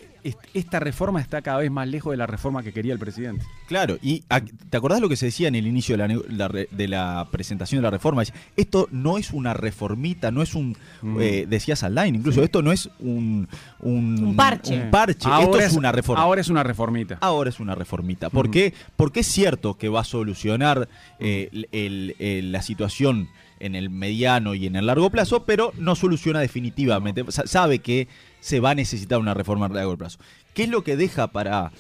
esta 0.54 0.80
reforma 0.80 1.20
está 1.22 1.42
cada 1.42 1.60
vez 1.60 1.70
más 1.72 1.88
lejos 1.88 2.12
de 2.12 2.18
la 2.18 2.25
reforma 2.25 2.64
que 2.64 2.72
quería 2.74 2.94
el 2.94 3.00
presidente. 3.00 3.46
Claro, 3.68 3.98
y 4.02 4.24
¿te 4.70 4.78
acordás 4.78 5.02
lo 5.02 5.10
que 5.10 5.16
se 5.16 5.25
decía 5.28 5.48
en 5.48 5.56
el 5.56 5.68
inicio 5.68 5.98
de 5.98 6.22
la, 6.30 6.48
de 6.50 7.25
presentación 7.31 7.80
de 7.80 7.84
la 7.84 7.92
reforma? 7.92 8.24
Esto 8.56 8.88
no 8.92 9.18
es 9.18 9.31
una 9.31 9.54
reformita, 9.54 10.31
no 10.31 10.42
es 10.42 10.56
un, 10.56 10.75
Mm. 11.02 11.18
eh, 11.22 11.46
decía 11.50 11.75
Saldain, 11.75 12.16
incluso, 12.16 12.44
esto 12.44 12.62
no 12.62 12.72
es 12.72 12.90
un, 13.00 13.48
un, 13.80 14.24
Un 14.24 14.36
parche. 14.36 14.81
un 14.81 14.90
parche, 14.92 15.14
esto 15.18 15.34
Ahora 15.34 15.66
es 15.66 15.74
una 15.74 15.92
reforma. 15.92 16.22
Ahora 16.24 16.42
es 16.42 16.48
una 16.50 16.64
reformita. 16.64 17.18
Ahora 17.19 17.50
es 17.50 17.60
una 17.60 17.76
reformita. 17.76 18.30
¿Por 18.30 18.50
qué? 18.50 18.74
Porque 18.96 19.19
es 19.22 19.28
cierto 19.28 19.78
que 19.78 19.90
va 19.90 20.02
a 20.02 20.04
solucionar 20.06 20.88
eh, 21.19 21.50
el- 21.52 21.68
el- 21.72 22.16
el- 22.19 22.52
la 22.52 22.62
situación 22.62 23.28
en 23.65 23.75
el 23.75 23.89
mediano 23.89 24.54
y 24.56 24.65
en 24.68 24.75
el 24.75 24.86
largo 24.86 25.10
plazo, 25.10 25.45
pero 25.45 25.71
no 25.77 25.95
soluciona 25.95 26.39
definitivamente. 26.39 27.24
Sa- 27.30 27.48
Sabe 27.48 27.80
que 27.80 28.07
se 28.39 28.60
va 28.60 28.71
a 28.71 28.75
necesitar 28.75 29.19
una 29.19 29.33
reforma 29.33 29.65
a 29.65 29.69
largo 29.69 29.98
plazo. 29.98 30.19
¿Qué 30.54 30.63
es 30.63 30.69
lo 30.69 30.83
que 30.83 30.95
deja 30.98 31.27
para 31.27 31.71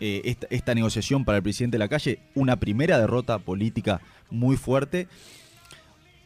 eh, 0.00 0.22
esta, 0.24 0.46
esta 0.50 0.74
negociación 0.74 1.24
para 1.24 1.36
el 1.38 1.42
presidente 1.42 1.74
de 1.76 1.80
la 1.80 1.88
calle? 1.88 2.20
Una 2.34 2.56
primera 2.56 2.98
derrota 2.98 3.38
política 3.38 4.00
muy 4.30 4.56
fuerte. 4.56 5.08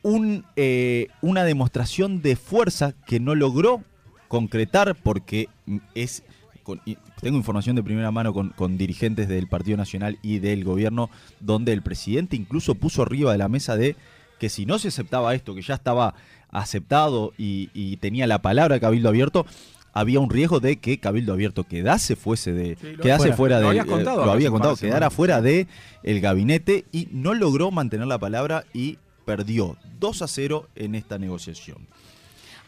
Un, 0.03 0.45
eh, 0.57 1.09
una 1.23 1.43
demostración 1.45 2.23
de 2.23 2.37
fuerza 2.37 2.95
que 3.07 3.19
no 3.19 3.35
logró 3.35 3.83
concretar 4.29 4.95
porque 4.95 5.49
es 5.95 6.23
con- 6.63 6.81
tengo 7.21 7.37
información 7.37 7.75
de 7.77 7.83
primera 7.83 8.11
mano 8.11 8.33
con, 8.33 8.51
con 8.51 8.79
dirigentes 8.79 9.27
del 9.27 9.49
Partido 9.49 9.77
Nacional 9.77 10.19
y 10.23 10.39
del 10.39 10.65
gobierno 10.65 11.11
donde 11.41 11.73
el 11.73 11.83
presidente 11.83 12.37
incluso 12.37 12.75
puso 12.75 13.03
arriba 13.03 13.33
de 13.33 13.39
la 13.39 13.49
mesa 13.49 13.77
de 13.77 13.97
que 14.39 14.49
si 14.49 14.67
no 14.67 14.79
se 14.79 14.89
aceptaba 14.89 15.35
esto, 15.35 15.55
que 15.55 15.63
ya 15.63 15.75
estaba 15.75 16.15
aceptado 16.51 17.33
y, 17.39 17.71
y 17.75 17.97
tenía 17.99 18.27
la 18.27 18.41
palabra 18.41 18.81
Cabildo 18.81 19.09
Abierto, 19.09 19.47
había 19.93 20.21
un 20.21 20.31
riesgo 20.31 20.61
de 20.61 20.77
que 20.79 20.99
Cabildo 20.99 21.33
Abierto 21.33 21.65
quedase 21.65 22.17
fuese 22.17 22.53
de 22.53 22.77
Sí, 22.81 22.93
lo- 22.93 23.03
quedase 23.03 23.33
fuera. 23.33 23.37
fuera 23.37 23.61
Lo 23.61 23.69
de 23.69 23.87
contado 23.87 24.25
lo 24.25 24.33
había 24.33 24.49
par 24.49 24.53
contado 24.53 24.77
quedara 24.77 25.11
fuera 25.11 25.41
de 25.43 25.67
el 26.03 26.21
gabinete 26.21 26.85
y 26.93 27.09
no 27.13 27.35
logró 27.35 27.71
mantener 27.71 28.07
la 28.07 28.19
palabra 28.19 28.65
y 28.73 28.99
perdió 29.25 29.77
2 30.01 30.23
a 30.23 30.29
0 30.29 30.69
en 30.77 30.95
esta 30.95 31.19
negociación. 31.19 31.87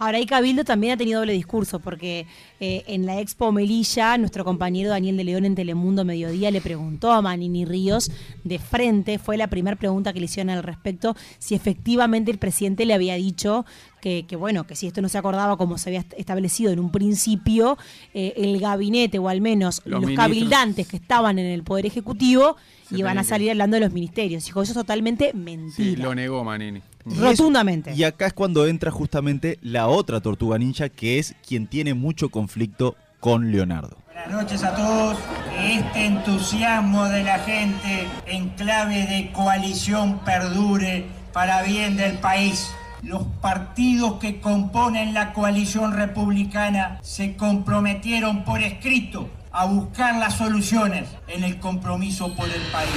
Ahora, 0.01 0.17
ahí 0.17 0.25
Cabildo 0.25 0.65
también 0.65 0.95
ha 0.95 0.97
tenido 0.97 1.21
doble 1.21 1.35
discurso, 1.35 1.79
porque 1.79 2.27
eh, 2.59 2.85
en 2.87 3.05
la 3.05 3.21
Expo 3.21 3.53
Melilla, 3.53 4.17
nuestro 4.17 4.47
compañero 4.47 4.89
Daniel 4.89 5.19
de 5.19 5.25
León 5.25 5.45
en 5.45 5.55
Telemundo 5.55 6.07
Mediodía 6.07 6.51
le 6.51 6.63
preguntó 6.63 7.13
a 7.13 7.21
Manini 7.21 7.67
Ríos 7.67 8.11
de 8.43 8.59
frente, 8.59 9.19
fue 9.19 9.37
la 9.37 9.49
primera 9.49 9.77
pregunta 9.77 10.15
que 10.15 10.21
le 10.21 10.25
hicieron 10.25 10.49
al 10.49 10.63
respecto, 10.63 11.15
si 11.39 11.55
efectivamente 11.55 12.31
el 12.31 12.39
presidente 12.39 12.87
le 12.87 12.95
había 12.95 13.15
dicho 13.17 13.67
que, 14.01 14.25
que, 14.27 14.37
bueno, 14.37 14.67
que 14.67 14.75
si 14.75 14.87
esto 14.87 15.03
no 15.03 15.11
se 15.11 15.19
acordaba 15.19 15.59
como 15.59 15.77
se 15.77 15.91
había 15.91 16.01
est- 16.01 16.15
establecido 16.17 16.73
en 16.73 16.81
un 16.81 16.91
principio, 16.91 17.77
eh, 18.15 18.33
el 18.39 18.59
gabinete, 18.59 19.19
o 19.19 19.29
al 19.29 19.43
menos 19.43 19.83
Los 19.85 20.01
cabildantes 20.17 20.89
que 20.89 20.97
estaban 20.97 21.39
en 21.39 21.45
el 21.45 21.63
Poder 21.63 21.85
Ejecutivo, 21.85 22.57
Se 22.91 22.97
iban 22.99 23.13
tenían 23.13 23.19
a 23.19 23.25
salir 23.25 23.51
hablando 23.51 23.77
de 23.77 23.81
los 23.81 23.93
ministerios. 23.93 24.45
Dijo, 24.45 24.63
eso 24.63 24.73
es 24.73 24.77
totalmente 24.79 25.31
Sí, 25.33 25.39
mentira. 25.39 26.03
lo 26.05 26.15
negó 26.15 26.45
Manini. 26.45 26.83
Y 27.07 27.13
es- 27.15 27.19
Rotundamente. 27.19 27.95
Y 27.95 28.05
acá 28.05 28.27
es 28.27 28.33
cuando 28.35 28.67
entra 28.67 28.91
justamente 28.91 29.59
la 29.63 29.87
otra 29.89 30.21
tortuga 30.21 30.59
ninja, 30.59 30.89
que 30.91 31.19
es 31.19 31.35
quien 31.47 31.67
tiene 31.67 31.95
mucho 31.95 32.29
conflicto 32.29 32.97
con 33.21 33.51
Leonardo. 33.51 33.97
Buenas 34.07 34.31
noches 34.43 34.63
a 34.65 34.75
todos. 34.75 35.17
Que 35.51 35.75
este 35.77 36.05
entusiasmo 36.07 37.05
de 37.07 37.25
la 37.25 37.39
gente 37.39 38.07
en 38.27 38.51
clave 38.51 39.07
de 39.07 39.33
coalición 39.33 40.19
perdure 40.25 41.07
para 41.33 41.63
bien 41.63 41.97
del 41.97 42.19
país. 42.19 42.71
Los 43.03 43.23
partidos 43.41 44.19
que 44.21 44.41
componen 44.41 45.15
la 45.15 45.33
coalición 45.33 45.95
republicana 45.95 46.99
se 47.03 47.35
comprometieron 47.37 48.45
por 48.45 48.61
escrito 48.63 49.31
a 49.53 49.67
buscar 49.67 50.17
las 50.19 50.37
soluciones 50.37 51.09
en 51.29 51.45
el 51.45 51.59
compromiso 51.59 52.35
por 52.35 52.47
el 52.47 52.63
país. 52.73 52.91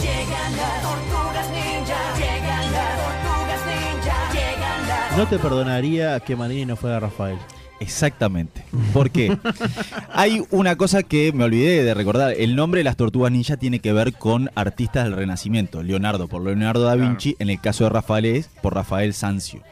Llegan 0.00 0.56
las 0.56 0.82
tortugas 0.82 1.50
ninja, 1.50 1.96
llegan 2.16 2.72
las 2.72 2.96
tortugas 2.96 3.60
ninja, 3.66 4.32
llegan 4.32 4.88
las 4.88 5.18
No 5.18 5.26
te 5.26 5.38
perdonaría 5.38 6.20
que 6.20 6.36
Manini 6.36 6.66
no 6.66 6.76
fuera 6.76 7.00
Rafael. 7.00 7.38
Exactamente. 7.80 8.64
¿Por 8.92 9.10
qué? 9.10 9.36
Hay 10.12 10.42
una 10.50 10.76
cosa 10.76 11.02
que 11.02 11.32
me 11.32 11.44
olvidé 11.44 11.82
de 11.82 11.92
recordar. 11.92 12.32
El 12.38 12.54
nombre 12.54 12.78
de 12.78 12.84
las 12.84 12.96
tortugas 12.96 13.32
ninja 13.32 13.56
tiene 13.56 13.80
que 13.80 13.92
ver 13.92 14.12
con 14.12 14.50
artistas 14.54 15.04
del 15.04 15.16
Renacimiento. 15.16 15.82
Leonardo 15.82 16.28
por 16.28 16.42
Leonardo 16.42 16.84
da 16.84 16.94
Vinci, 16.94 17.36
en 17.40 17.50
el 17.50 17.60
caso 17.60 17.84
de 17.84 17.90
Rafael 17.90 18.24
es 18.26 18.48
por 18.62 18.74
Rafael 18.74 19.12
Sanzio. 19.12 19.62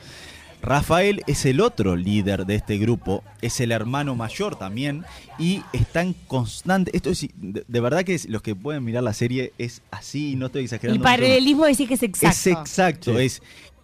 Rafael 0.62 1.22
es 1.26 1.44
el 1.44 1.60
otro 1.60 1.96
líder 1.96 2.46
de 2.46 2.54
este 2.54 2.78
grupo, 2.78 3.24
es 3.40 3.60
el 3.60 3.72
hermano 3.72 4.14
mayor 4.14 4.56
también 4.56 5.04
y 5.38 5.60
está 5.72 6.02
en 6.02 6.12
constante. 6.28 6.90
Esto 6.94 7.10
es 7.10 7.26
de, 7.36 7.64
de 7.66 7.80
verdad 7.80 8.04
que 8.04 8.14
es- 8.14 8.28
los 8.28 8.42
que 8.42 8.54
pueden 8.54 8.84
mirar 8.84 9.02
la 9.02 9.12
serie 9.12 9.52
es 9.58 9.82
así, 9.90 10.36
no 10.36 10.46
estoy 10.46 10.64
exagerando. 10.64 10.94
El 10.96 11.02
paralelismo 11.02 11.64
decir 11.64 11.88
que 11.88 11.94
es 11.94 12.02
exacto. 12.02 12.28
es 12.38 12.46
exacto, 12.46 13.18
es 13.18 13.42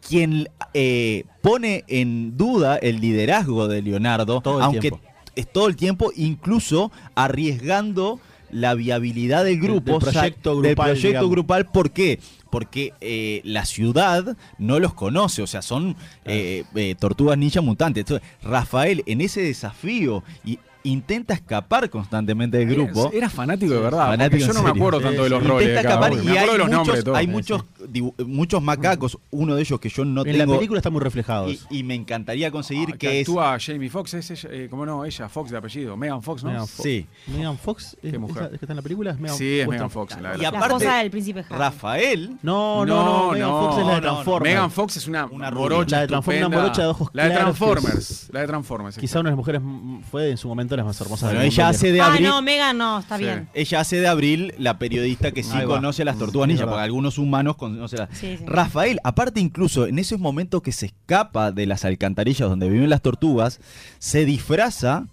quien 0.08 0.48
eh, 0.72 1.24
pone 1.42 1.84
en 1.88 2.36
duda 2.36 2.76
el 2.76 3.00
liderazgo 3.00 3.66
de 3.66 3.82
Leonardo, 3.82 4.40
Todo 4.40 4.58
el 4.58 4.64
aunque 4.64 4.80
tiempo. 4.80 5.00
es 5.34 5.52
todo 5.52 5.66
el 5.66 5.74
tiempo, 5.74 6.12
incluso 6.14 6.92
arriesgando 7.16 8.20
la 8.50 8.74
viabilidad 8.74 9.44
del 9.44 9.58
grupo, 9.60 9.98
del 9.98 10.12
proyecto 10.12 10.54
sa- 10.56 10.60
del 10.62 10.70
grupal, 10.74 10.86
proyecto 10.90 11.06
digamos. 11.08 11.30
grupal. 11.30 11.66
¿Por 11.66 11.90
qué? 11.90 12.18
Porque 12.50 12.92
eh, 13.00 13.40
la 13.44 13.64
ciudad 13.66 14.36
no 14.58 14.78
los 14.78 14.94
conoce, 14.94 15.42
o 15.42 15.46
sea, 15.46 15.60
son 15.62 15.96
eh, 16.24 16.64
eh, 16.74 16.94
tortugas 16.98 17.36
ninja 17.36 17.60
mutantes. 17.60 18.02
Entonces, 18.02 18.26
Rafael, 18.42 19.02
en 19.06 19.20
ese 19.20 19.42
desafío, 19.42 20.22
y 20.44 20.58
intenta 20.84 21.34
escapar 21.34 21.90
constantemente 21.90 22.58
del 22.58 22.68
grupo. 22.68 23.10
Era 23.12 23.28
fanático 23.28 23.72
de 23.74 23.80
verdad. 23.80 24.06
Fanático 24.06 24.44
yo 24.44 24.50
en 24.50 24.54
no 24.56 24.62
me 24.62 24.70
acuerdo 24.70 25.00
tanto 25.00 25.24
de 25.24 25.28
los 25.30 25.42
Intenta 25.42 25.54
roles. 25.54 25.82
cada 25.82 26.08
escapar 26.08 26.12
y 26.24 26.36
hay 26.36 26.46
muchos, 26.48 26.70
nombres. 26.70 27.04
hay 27.14 28.26
muchos, 28.26 28.62
macacos, 28.62 29.18
uno 29.30 29.54
de 29.54 29.62
ellos 29.62 29.80
que 29.80 29.88
yo 29.88 30.04
no 30.04 30.24
en 30.24 30.32
tengo. 30.38 30.52
la 30.52 30.58
película 30.58 30.78
está 30.78 30.90
muy 30.90 31.00
reflejado. 31.00 31.48
y, 31.70 31.82
me 31.82 31.94
encantaría 31.94 32.50
conseguir 32.50 32.90
Ah, 32.94 32.96
que 32.98 33.20
es. 33.20 33.28
actúa 33.28 33.56
Jamie 33.60 33.88
Foxx, 33.90 34.14
es 34.14 34.30
ella, 34.30 34.48
eh, 34.52 34.68
¿cómo 34.70 34.84
no? 34.86 35.04
Ella, 35.04 35.28
Fox 35.28 35.50
de 35.50 35.56
apellido. 35.58 35.96
Megan 35.96 36.22
Fox, 36.22 36.44
¿no? 36.44 36.50
Megan 36.50 36.66
Fox. 36.66 36.82
Sí. 36.82 37.06
Megan 37.26 37.58
Fox 37.58 37.96
es, 38.02 38.12
Qué 38.12 38.18
mujer. 38.18 38.36
esa- 38.44 38.44
es 38.54 38.58
que 38.58 38.64
está 38.64 38.72
en 38.72 38.76
la 38.76 38.82
película. 38.82 39.10
¿Es 39.12 39.18
Megan 39.18 39.36
Sí, 39.36 39.60
es 39.60 39.68
Megan 39.68 39.90
Fox. 39.90 40.20
La, 40.20 40.36
Y 40.36 40.40
La 40.42 40.48
aparte, 40.48 40.66
esposa 40.66 40.96
del 40.98 41.10
príncipe 41.10 41.40
Harry. 41.40 41.58
Rafael. 41.58 42.30
No, 42.42 42.84
no, 42.86 43.04
no. 43.26 43.32
Megan 43.32 43.50
Fox 43.50 43.78
es 43.78 43.86
la 43.86 43.94
de. 43.94 44.00
Transformers. 44.00 44.54
Megan 44.54 44.70
Fox 44.70 44.96
es 44.96 45.06
una, 45.08 45.26
Una 45.26 45.50
morocha. 45.50 45.96
La 45.96 46.00
de 46.02 46.08
Transformers, 46.08 46.78
ojos 46.80 47.08
La 47.12 47.24
de 47.24 47.30
claros 47.30 47.44
que 47.58 47.64
es- 47.64 47.70
Transformers. 47.70 48.28
La 48.32 48.40
de 48.40 48.46
Transformers. 48.46 48.98
Quizá 48.98 49.20
una 49.20 49.30
de 49.30 49.32
las 49.32 49.36
mujeres 49.38 49.60
mm, 49.64 50.00
fue 50.10 50.30
en 50.30 50.36
su 50.36 50.48
momento 50.48 50.67
las 50.76 50.86
más 50.86 51.00
hermosas 51.00 51.28
Bueno, 51.30 51.40
del 51.40 51.48
ella 51.48 51.68
hace 51.68 51.92
de 51.92 52.00
Ah, 52.00 52.06
abril. 52.06 52.26
no, 52.28 52.42
Megan 52.42 52.76
no, 52.78 52.98
está 52.98 53.16
Sí. 53.16 53.24
bien. 53.24 53.48
Ella 53.54 53.80
hace 53.80 54.00
de 54.00 54.08
Abril 54.08 54.54
la 54.58 54.78
periodista 54.78 55.32
que 55.32 55.42
sí 55.42 55.56
conoce 55.66 56.02
a 56.02 56.04
las 56.04 56.18
tortugas 56.18 56.48
ninja, 56.48 56.62
verdad. 56.64 56.74
porque 56.74 56.84
algunos 56.84 57.18
humanos 57.18 57.56
conocen 57.56 57.98
las. 58.00 58.10
Sí, 58.18 58.36
sí. 58.38 58.44
Rafael, 58.46 59.00
aparte 59.04 59.40
incluso 59.40 59.86
en 59.86 59.98
esos 59.98 60.18
momentos 60.20 60.62
que 60.62 60.72
se 60.72 60.86
escapa 60.86 61.52
de 61.52 61.66
las 61.66 61.84
alcantarillas 61.84 62.48
donde 62.48 62.68
viven 62.68 62.90
las 62.90 63.02
tortugas, 63.02 63.60
se 63.98 64.24
disfraza 64.24 65.06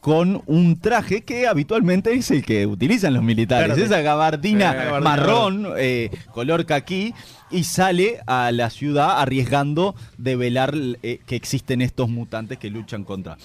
con 0.00 0.42
un 0.46 0.78
traje 0.80 1.22
que 1.22 1.48
habitualmente 1.48 2.12
es 2.14 2.30
el 2.30 2.44
que 2.44 2.66
utilizan 2.66 3.14
los 3.14 3.22
militares, 3.22 3.76
esa 3.76 4.00
gabardina 4.00 4.70
Eh, 4.72 4.76
gabardina 4.76 5.00
marrón, 5.00 5.66
eh, 5.76 6.10
color 6.32 6.64
caquí, 6.66 7.12
y 7.50 7.64
sale 7.64 8.20
a 8.26 8.52
la 8.52 8.70
ciudad 8.70 9.20
arriesgando 9.20 9.96
de 10.16 10.36
velar 10.36 10.72
eh, 11.02 11.18
que 11.26 11.34
existen 11.34 11.82
estos 11.82 12.08
mutantes 12.08 12.58
que 12.58 12.70
luchan 12.70 13.02
contra. 13.04 13.38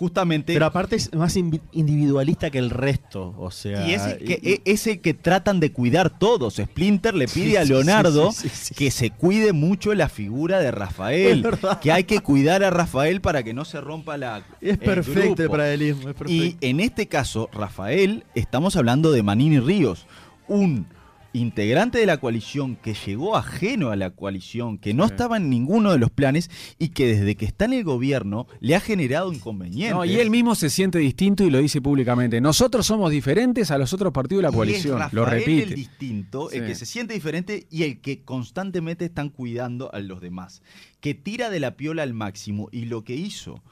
Justamente 0.00 0.54
Pero 0.54 0.64
aparte 0.64 0.96
es 0.96 1.12
más 1.14 1.36
individualista 1.36 2.50
que 2.50 2.56
el 2.56 2.70
resto. 2.70 3.34
O 3.38 3.50
sea. 3.50 3.86
y 3.86 3.92
es 3.92 4.02
el, 4.06 4.18
que, 4.24 4.40
y- 4.42 4.48
e- 4.52 4.62
es 4.64 4.86
el 4.86 5.00
que 5.02 5.12
tratan 5.12 5.60
de 5.60 5.72
cuidar 5.72 6.18
todos. 6.18 6.54
Splinter 6.56 7.14
le 7.14 7.28
pide 7.28 7.50
Sí, 7.50 7.56
a 7.56 7.64
Leonardo 7.64 8.32
sí, 8.32 8.48
sí, 8.48 8.74
que 8.74 8.90
se 8.90 9.10
cuide 9.10 9.52
mucho 9.52 9.92
la 9.94 10.08
figura 10.08 10.58
de 10.60 10.70
Rafael. 10.70 11.46
Que 11.82 11.92
hay 11.92 12.04
que 12.04 12.20
cuidar 12.20 12.64
a 12.64 12.70
Rafael 12.70 13.20
para 13.20 13.42
que 13.42 13.52
no 13.52 13.66
se 13.66 13.78
rompa 13.80 14.16
la. 14.16 14.38
es 14.62 14.70
el 14.72 14.78
perfecto 14.78 15.20
el 15.20 15.34
grupo. 15.34 15.50
paralelismo. 15.52 16.08
Es 16.08 16.14
perfecto. 16.14 16.32
Y 16.32 16.56
en 16.62 16.80
este 16.80 17.06
caso, 17.06 17.50
Rafael, 17.52 18.24
estamos 18.34 18.76
hablando 18.76 19.12
de 19.12 19.22
Manini 19.22 19.60
Ríos, 19.60 20.06
un 20.48 20.86
integrante 21.32 21.98
de 21.98 22.06
la 22.06 22.16
coalición 22.16 22.74
que 22.74 22.94
llegó 22.94 23.36
ajeno 23.36 23.90
a 23.90 23.96
la 23.96 24.10
coalición, 24.10 24.78
que 24.78 24.94
no 24.94 25.06
Sí. 25.06 25.12
estaba 25.12 25.36
en 25.36 25.48
ninguno 25.48 25.92
de 25.92 25.98
los 25.98 26.10
planes 26.10 26.50
y 26.78 26.88
que 26.88 27.06
desde 27.06 27.36
que 27.36 27.44
está 27.44 27.66
en 27.66 27.72
el 27.74 27.84
gobierno 27.84 28.48
le 28.58 28.74
ha 28.74 28.80
generado 28.80 29.32
inconvenientes. 29.32 29.94
No, 29.94 30.04
y 30.04 30.16
él 30.16 30.28
mismo 30.30 30.56
se 30.56 30.70
siente 30.70 30.98
distinto 30.98 31.44
y 31.44 31.50
lo 31.50 31.58
dice 31.58 31.80
públicamente. 31.80 32.40
Nosotros 32.40 32.84
somos 32.86 33.12
diferentes 33.12 33.70
a 33.70 33.78
los 33.78 33.92
otros 33.92 34.12
partidos 34.12 34.42
de 34.42 34.48
la 34.48 34.52
Y 34.52 34.56
coalición. 34.56 35.02
es 35.02 35.12
Lo 35.12 35.24
repite. 35.24 35.62
el 35.68 35.74
distinto, 35.74 36.50
el 36.50 36.66
que 36.66 36.74
se 36.74 36.84
siente 36.84 37.14
diferente 37.14 37.66
y 37.70 37.84
el 37.84 38.00
que 38.00 38.24
constantemente 38.24 39.04
están 39.04 39.28
cuidando 39.28 39.94
a 39.94 40.00
los 40.00 40.20
demás. 40.20 40.62
Que 40.98 41.14
tira 41.14 41.48
de 41.48 41.60
la 41.60 41.76
piola 41.76 42.02
al 42.02 42.12
máximo. 42.12 42.68
Y 42.72 42.86
lo 42.86 43.04
que 43.04 43.14
hizo 43.14 43.62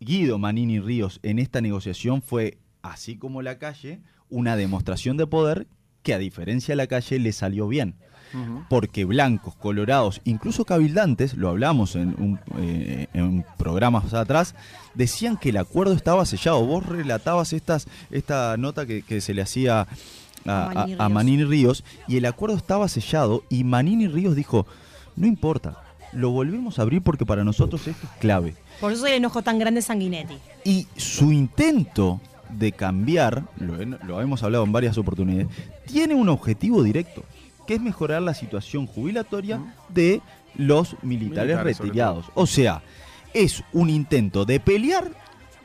Guido 0.00 0.38
Manini 0.38 0.80
Ríos 0.80 1.20
en 1.22 1.38
esta 1.38 1.60
negociación 1.60 2.22
fue, 2.22 2.58
así 2.82 3.16
como 3.16 3.42
la 3.42 3.58
calle, 3.58 4.00
una 4.30 4.56
demostración 4.56 5.16
de 5.16 5.26
poder 5.26 5.66
que 6.02 6.14
a 6.14 6.18
diferencia 6.18 6.72
de 6.72 6.76
la 6.76 6.86
calle 6.86 7.18
le 7.18 7.32
salió 7.32 7.68
bien. 7.68 7.94
Porque 8.68 9.04
blancos, 9.04 9.56
colorados, 9.56 10.20
incluso 10.22 10.64
cabildantes, 10.64 11.34
lo 11.34 11.48
hablamos 11.48 11.96
en, 11.96 12.14
un, 12.16 12.38
eh, 12.58 13.08
en 13.12 13.44
programas 13.58 14.14
atrás, 14.14 14.54
decían 14.94 15.36
que 15.36 15.48
el 15.48 15.56
acuerdo 15.56 15.94
estaba 15.94 16.24
sellado. 16.24 16.64
Vos 16.64 16.86
relatabas 16.86 17.52
estas, 17.52 17.88
esta 18.12 18.56
nota 18.56 18.86
que, 18.86 19.02
que 19.02 19.20
se 19.20 19.34
le 19.34 19.42
hacía 19.42 19.88
a, 20.46 20.70
A 20.70 20.74
Manini 20.74 20.96
a-. 20.98 21.08
Manini 21.08 21.44
Ríos 21.44 21.84
y 22.06 22.18
el 22.18 22.26
acuerdo 22.26 22.56
estaba 22.56 22.88
sellado 22.88 23.42
y 23.48 23.64
Manini 23.64 24.06
Ríos 24.06 24.36
dijo, 24.36 24.64
no 25.16 25.26
importa, 25.26 25.82
lo 26.12 26.30
volvemos 26.30 26.78
a 26.78 26.82
abrir 26.82 27.02
porque 27.02 27.26
para 27.26 27.44
nosotros 27.44 27.86
esto 27.86 28.06
es 28.06 28.18
clave. 28.20 28.54
Por 28.80 28.92
eso 28.92 29.06
el 29.06 29.14
enojo 29.14 29.42
tan 29.42 29.58
grande 29.58 29.78
de 29.78 29.82
Sanguinetti. 29.82 30.38
Y 30.64 30.86
su 30.96 31.32
intento 31.32 32.20
de 32.58 32.72
cambiar, 32.72 33.44
lo, 33.58 33.80
he- 33.80 33.86
lo 33.86 34.20
hemos 34.20 34.42
hablado 34.42 34.64
en 34.64 34.72
varias 34.72 34.98
oportunidades, 34.98 35.48
tiene 35.86 36.14
un 36.14 36.28
objetivo 36.28 36.82
directo, 36.82 37.22
que 37.66 37.74
es 37.74 37.80
mejorar 37.80 38.22
la 38.22 38.34
situación 38.34 38.86
jubilatoria 38.86 39.60
de 39.88 40.20
los 40.56 40.96
militares, 41.02 41.56
retirados. 41.64 42.26
O 42.34 42.46
sea, 42.46 42.82
es 43.34 43.62
un 43.72 43.88
intento 43.90 44.44
de 44.44 44.58
pelear 44.60 45.10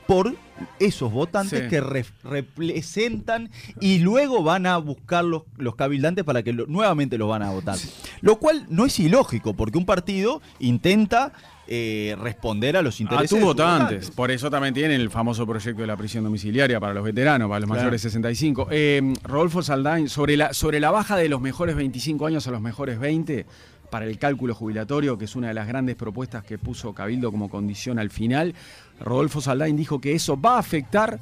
por 0.07 0.35
esos 0.79 1.11
votantes 1.11 1.63
Sí. 1.63 1.67
que 1.69 1.81
re- 1.81 2.05
representan 2.23 3.49
y 3.79 3.99
luego 3.99 4.43
van 4.43 4.65
a 4.65 4.77
buscar 4.77 5.23
los, 5.25 5.43
los 5.57 5.75
cabildantes 5.75 6.23
para 6.23 6.43
que 6.43 6.53
lo- 6.53 6.65
nuevamente 6.67 7.17
los 7.17 7.29
van 7.29 7.43
a 7.43 7.51
votar. 7.51 7.77
Lo 8.21 8.37
cual 8.37 8.65
no 8.69 8.85
es 8.85 8.99
ilógico, 8.99 9.53
porque 9.53 9.77
un 9.77 9.85
partido 9.85 10.41
intenta 10.59 11.33
eh, 11.67 12.15
responder 12.21 12.77
a 12.77 12.83
los 12.83 12.99
A 12.99 13.03
intereses 13.03 13.29
tus 13.31 13.39
de 13.39 13.41
sus 13.41 13.47
votantes. 13.55 14.11
Por 14.11 14.29
eso 14.29 14.51
también 14.51 14.75
tienen 14.75 15.01
el 15.01 15.09
famoso 15.09 15.47
proyecto 15.47 15.81
de 15.81 15.87
la 15.87 15.97
prisión 15.97 16.23
domiciliaria 16.23 16.79
para 16.79 16.93
los 16.93 17.03
veteranos, 17.03 17.49
para 17.49 17.59
los 17.61 17.67
Claro. 17.67 17.79
mayores 17.81 18.03
de 18.03 18.09
65. 18.09 18.67
Eh, 18.69 19.01
Rodolfo 19.23 19.63
Saldain, 19.63 20.07
sobre 20.07 20.37
la, 20.37 20.53
sobre 20.53 20.79
la 20.79 20.91
baja 20.91 21.17
de 21.17 21.27
los 21.27 21.41
mejores 21.41 21.75
25 21.75 22.27
años 22.27 22.45
a 22.47 22.51
los 22.51 22.61
mejores 22.61 22.99
20 22.99 23.47
para 23.95 24.07
el 24.07 24.19
cálculo 24.19 24.53
jubilatorio, 24.53 25.17
que 25.17 25.23
es 25.23 25.37
una 25.37 25.47
de 25.47 25.53
las 25.53 25.69
grandes 25.69 25.95
propuestas 25.95 26.43
que 26.43 26.57
puso 26.57 26.91
Cabildo 26.91 27.31
como 27.31 27.49
condición 27.49 27.97
al 27.97 28.09
final, 28.09 28.53
Rodolfo 28.99 29.39
Saldain 29.39 29.77
dijo 29.77 30.01
que 30.01 30.13
eso 30.13 30.37
va 30.37 30.57
a 30.57 30.59
afectar 30.59 31.21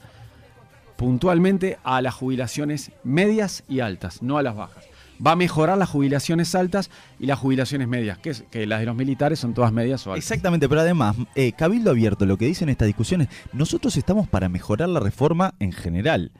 puntualmente 0.95 1.77
a 1.83 2.01
las 2.01 2.15
jubilaciones 2.15 2.91
medias 3.03 3.63
y 3.69 3.81
altas, 3.81 4.23
no 4.23 4.39
a 4.39 4.41
las 4.41 4.55
bajas. 4.55 4.85
Va 5.23 5.33
a 5.33 5.35
mejorar 5.35 5.77
las 5.77 5.87
jubilaciones 5.87 6.55
altas 6.55 6.89
y 7.19 7.27
las 7.27 7.37
jubilaciones 7.37 7.87
medias, 7.87 8.17
que, 8.17 8.65
las 8.65 8.79
de 8.79 8.87
los 8.87 8.95
militares 8.95 9.37
son 9.37 9.53
todas 9.53 9.71
medias 9.71 10.07
o 10.07 10.13
altas. 10.13 10.25
Exactamente, 10.25 10.67
pero 10.67 10.81
además, 10.81 11.15
eh, 11.35 11.51
Cabildo 11.51 11.91
Abierto, 11.91 12.25
lo 12.25 12.37
que 12.37 12.47
dicen 12.47 12.69
estas 12.69 12.87
discusiones, 12.87 13.27
nosotros 13.51 13.97
estamos 13.97 14.27
para 14.27 14.49
mejorar 14.49 14.89
la 14.89 14.99
reforma 14.99 15.53
en 15.59 15.73
general. 15.73 16.31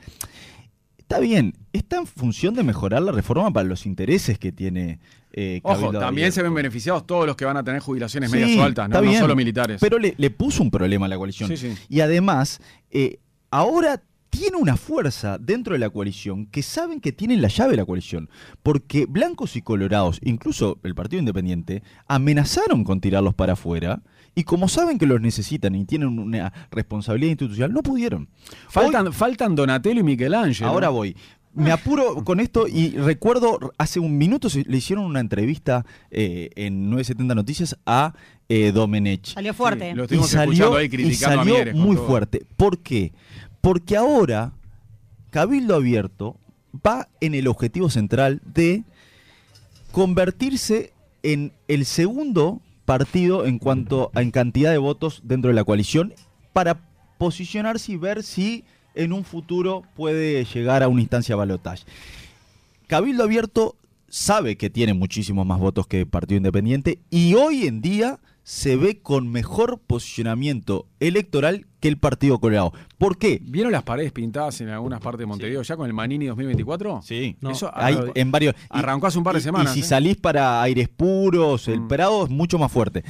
Está 1.14 1.22
bien, 1.22 1.54
está 1.74 1.98
en 1.98 2.08
función 2.08 2.56
de 2.56 2.64
mejorar 2.64 3.04
la 3.04 3.12
reforma 3.12 3.54
para 3.54 3.68
los 3.70 3.86
intereses 3.86 4.40
que 4.40 4.52
tiene 4.52 5.00
eh, 5.32 5.60
Ojo, 5.62 5.92
también 5.92 6.04
Abierto. 6.06 6.34
se 6.34 6.42
ven 6.42 6.54
beneficiados 6.56 7.06
todos 7.06 7.28
los 7.28 7.36
que 7.36 7.46
van 7.46 7.56
a 7.56 7.64
tener 7.64 7.82
jubilaciones 7.82 8.32
Sí, 8.32 8.38
medias 8.38 8.58
o 8.58 8.64
altas, 8.64 8.90
no, 8.90 9.14
solo 9.14 9.36
militares. 9.36 9.80
Pero 9.80 10.00
le, 10.00 10.16
le 10.18 10.30
puso 10.32 10.64
un 10.64 10.72
problema 10.72 11.06
a 11.06 11.10
la 11.10 11.18
coalición. 11.18 11.50
Sí, 11.50 11.58
sí. 11.58 11.76
Y 11.88 12.00
además, 12.00 12.62
eh, 12.90 13.20
ahora 13.52 14.02
tiene 14.32 14.58
una 14.58 14.76
fuerza 14.76 15.38
dentro 15.38 15.74
de 15.74 15.80
la 15.80 15.92
coalición 15.92 16.48
que 16.48 16.64
saben 16.64 17.00
que 17.00 17.12
tienen 17.12 17.44
la 17.44 17.48
llave 17.48 17.72
de 17.72 17.78
la 17.78 17.86
coalición. 17.86 18.28
Porque 18.64 19.06
blancos 19.06 19.56
y 19.56 19.62
colorados, 19.62 20.20
incluso 20.24 20.80
el 20.82 20.96
Partido 20.96 21.20
Independiente, 21.20 21.84
amenazaron 22.08 22.84
con 22.84 23.02
tirarlos 23.02 23.36
para 23.36 23.54
afuera. 23.54 24.02
Y 24.36 24.44
como 24.46 24.68
saben 24.68 24.98
que 24.98 25.06
los 25.06 25.22
necesitan 25.22 25.76
y 25.76 25.86
tienen 25.86 26.18
una 26.20 26.52
responsabilidad 26.72 27.32
institucional, 27.32 27.72
no 27.74 27.84
pudieron. 27.84 28.28
faltan, 28.68 29.14
faltan 29.14 29.56
Donatello 29.56 30.00
y 30.00 30.04
Michelangelo. 30.04 30.70
Ahora 30.70 30.90
voy. 30.90 31.16
Me 31.56 31.72
apuro 31.72 32.24
con 32.24 32.40
esto 32.40 32.68
y 32.68 32.90
recuerdo, 32.98 33.60
hace 33.78 34.00
un 34.00 34.18
minuto 34.18 34.50
se- 34.50 34.64
le 34.68 34.78
hicieron 34.78 35.06
una 35.06 35.20
entrevista 35.20 35.86
eh, 36.10 36.50
en 36.56 36.90
970 36.90 37.36
Noticias 37.36 37.78
a 37.86 38.16
eh, 38.50 38.72
Domenech. 38.72 39.28
Salió 39.36 39.54
fuerte. 39.54 39.92
Sí, 39.92 39.96
lo 39.96 40.06
Y 40.06 40.08
salió, 40.28 40.80
escuchando 40.80 41.56
ahí 41.58 41.66
y 41.68 41.70
a 41.70 41.74
muy 41.76 41.96
todo. 41.96 42.08
fuerte. 42.08 42.44
¿Por 42.58 42.80
qué? 42.80 43.14
Porque 43.62 43.96
ahora 43.96 44.54
Cabildo 45.30 45.76
Abierto 45.76 46.38
va 46.86 47.08
en 47.22 47.36
el 47.36 47.48
objetivo 47.48 47.88
central 47.92 48.42
de 48.44 48.84
convertirse 49.92 50.92
en 51.22 51.54
el 51.68 51.86
segundo 51.86 52.62
partido 52.86 53.46
en 53.46 53.60
cuanto 53.60 54.12
a 54.14 54.22
en 54.22 54.32
cantidad 54.32 54.72
de 54.72 54.78
votos 54.78 55.22
dentro 55.24 55.50
de 55.50 55.56
la 55.56 55.64
coalición 55.64 56.14
para 56.52 56.82
posicionarse 57.18 57.94
y 57.94 57.98
ver 57.98 58.24
si 58.24 58.64
en 58.96 59.14
un 59.14 59.24
futuro 59.24 59.84
puede 59.96 60.46
llegar 60.46 60.84
a 60.84 60.88
una 60.88 61.02
instancia 61.02 61.36
balotaje. 61.36 61.84
Cabildo 62.88 63.24
Abierto 63.24 63.76
sabe 64.08 64.58
que 64.58 64.70
tiene 64.70 64.94
muchísimos 64.94 65.46
más 65.46 65.60
votos 65.60 65.88
que 65.88 66.06
Partido 66.06 66.38
Independiente 66.38 67.00
y 67.10 67.34
hoy 67.34 67.66
en 67.66 67.82
día 67.82 68.20
se 68.44 68.76
ve 68.76 69.02
con 69.02 69.30
mejor 69.30 69.80
posicionamiento 69.88 70.88
electoral 71.00 71.66
que 71.80 71.88
el 71.88 71.98
Partido 71.98 72.40
Colorado. 72.40 72.74
¿Por 72.98 73.18
qué? 73.18 73.40
¿Vieron 73.42 73.72
las 73.72 73.84
paredes 73.84 74.12
pintadas 74.12 74.60
en 74.62 74.70
algunas 74.70 75.00
partes 75.02 75.20
de 75.20 75.26
Montevideo 75.26 75.62
ya 75.62 75.76
con 75.78 75.88
el 75.88 75.94
Manini 75.94 76.26
2024? 76.28 77.02
Sí. 77.04 77.36
Eso 77.50 77.72
Hay 77.74 77.98
en 78.16 78.32
varios. 78.32 78.54
y- 78.56 78.58
arrancó 78.70 79.08
hace 79.08 79.18
un 79.18 79.24
par 79.24 79.34
de 79.36 79.40
y- 79.40 79.44
semanas, 79.44 79.72
Y 79.72 79.80
si 79.80 79.86
¿eh? 79.86 79.90
salís 79.90 80.18
para 80.18 80.62
aires 80.62 80.90
puros, 80.90 81.68
el 81.68 81.82
Mm. 81.82 81.88
Prado 81.88 82.24
es 82.26 82.30
mucho 82.30 82.58
más 82.60 82.72
fuerte. 82.72 83.04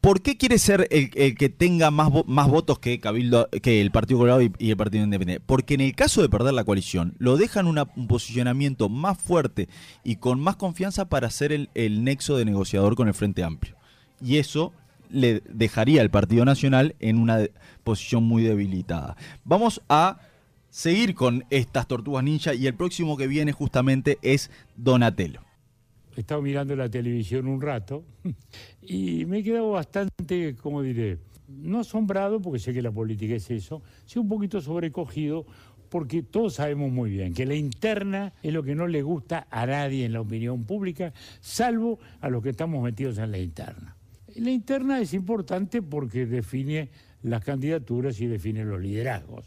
¿Por 0.00 0.22
qué 0.22 0.38
quiere 0.38 0.56
ser 0.58 0.88
el, 0.90 1.10
el 1.14 1.34
que 1.36 1.50
tenga 1.50 1.90
más, 1.90 2.08
vo- 2.08 2.24
más 2.26 2.48
votos 2.48 2.78
que 2.78 3.00
Cabildo, 3.00 3.50
que 3.62 3.82
el 3.82 3.90
Partido 3.90 4.18
Colorado 4.20 4.40
y, 4.40 4.50
y 4.58 4.70
el 4.70 4.76
Partido 4.78 5.04
Independiente? 5.04 5.44
Porque 5.46 5.74
en 5.74 5.82
el 5.82 5.94
caso 5.94 6.22
de 6.22 6.30
perder 6.30 6.54
la 6.54 6.64
coalición, 6.64 7.14
lo 7.18 7.36
dejan 7.36 7.66
una- 7.66 7.86
un 7.96 8.08
posicionamiento 8.08 8.88
más 8.88 9.18
fuerte 9.18 9.68
y 10.02 10.16
con 10.16 10.40
más 10.40 10.56
confianza 10.56 11.10
para 11.10 11.28
ser 11.28 11.52
el, 11.52 11.68
el 11.74 12.02
nexo 12.02 12.38
de 12.38 12.46
negociador 12.46 12.94
con 12.96 13.08
el 13.08 13.14
Frente 13.14 13.42
Amplio. 13.44 13.76
Y 14.20 14.38
eso 14.38 14.72
le 15.10 15.42
dejaría 15.48 16.02
al 16.02 16.10
Partido 16.10 16.44
Nacional 16.44 16.94
en 17.00 17.18
una 17.18 17.40
posición 17.84 18.24
muy 18.24 18.42
debilitada. 18.42 19.16
Vamos 19.44 19.82
a 19.88 20.20
seguir 20.70 21.14
con 21.14 21.44
estas 21.50 21.88
tortugas 21.88 22.24
ninja 22.24 22.54
y 22.54 22.66
el 22.66 22.74
próximo 22.74 23.16
que 23.16 23.26
viene 23.26 23.52
justamente 23.52 24.18
es 24.22 24.50
Donatello. 24.76 25.40
He 26.16 26.20
estado 26.20 26.42
mirando 26.42 26.74
la 26.76 26.88
televisión 26.88 27.46
un 27.46 27.60
rato 27.60 28.04
y 28.82 29.24
me 29.26 29.38
he 29.38 29.42
quedado 29.42 29.72
bastante, 29.72 30.56
como 30.56 30.82
diré, 30.82 31.18
no 31.48 31.80
asombrado, 31.80 32.40
porque 32.40 32.58
sé 32.58 32.72
que 32.72 32.82
la 32.82 32.92
política 32.92 33.34
es 33.34 33.50
eso, 33.50 33.82
sí 34.06 34.18
un 34.18 34.28
poquito 34.28 34.60
sobrecogido, 34.60 35.46
porque 35.88 36.22
todos 36.22 36.54
sabemos 36.54 36.92
muy 36.92 37.10
bien 37.10 37.34
que 37.34 37.46
la 37.46 37.56
interna 37.56 38.32
es 38.42 38.52
lo 38.52 38.62
que 38.62 38.76
no 38.76 38.86
le 38.86 39.02
gusta 39.02 39.48
a 39.50 39.66
nadie 39.66 40.04
en 40.04 40.12
la 40.12 40.20
opinión 40.20 40.64
pública, 40.64 41.12
salvo 41.40 41.98
a 42.20 42.28
los 42.28 42.42
que 42.42 42.50
estamos 42.50 42.82
metidos 42.82 43.18
en 43.18 43.32
la 43.32 43.38
interna. 43.38 43.96
La 44.36 44.50
interna 44.50 45.00
es 45.00 45.12
importante 45.14 45.82
porque 45.82 46.26
define 46.26 46.90
las 47.22 47.44
candidaturas 47.44 48.20
y 48.20 48.26
define 48.26 48.64
los 48.64 48.80
liderazgos. 48.80 49.44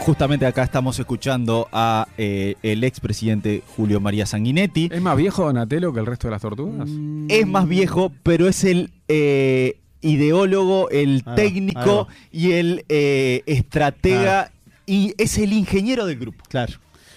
Justamente 0.00 0.46
acá 0.46 0.62
estamos 0.62 0.96
escuchando 1.00 1.68
a 1.72 2.06
eh, 2.16 2.54
el 2.62 2.84
expresidente 2.84 3.64
Julio 3.76 3.98
María 4.00 4.24
Sanguinetti. 4.24 4.88
¿Es 4.92 5.02
más 5.02 5.16
viejo 5.16 5.44
Donatello 5.44 5.92
que 5.92 5.98
el 5.98 6.06
resto 6.06 6.28
de 6.28 6.30
las 6.32 6.42
tortugas? 6.42 6.88
Es 7.28 7.46
más 7.46 7.66
viejo, 7.68 8.12
pero 8.22 8.46
es 8.46 8.62
el 8.62 8.90
eh, 9.08 9.80
ideólogo, 10.02 10.90
el 10.90 11.24
Ah, 11.26 11.34
técnico 11.34 12.06
ah. 12.08 12.14
y 12.30 12.52
el 12.52 12.84
eh, 12.88 13.42
estratega 13.46 14.52
y 14.86 15.12
es 15.18 15.38
el 15.38 15.52
ingeniero 15.52 16.06
del 16.06 16.18
grupo. 16.20 16.44
Claro. 16.48 16.74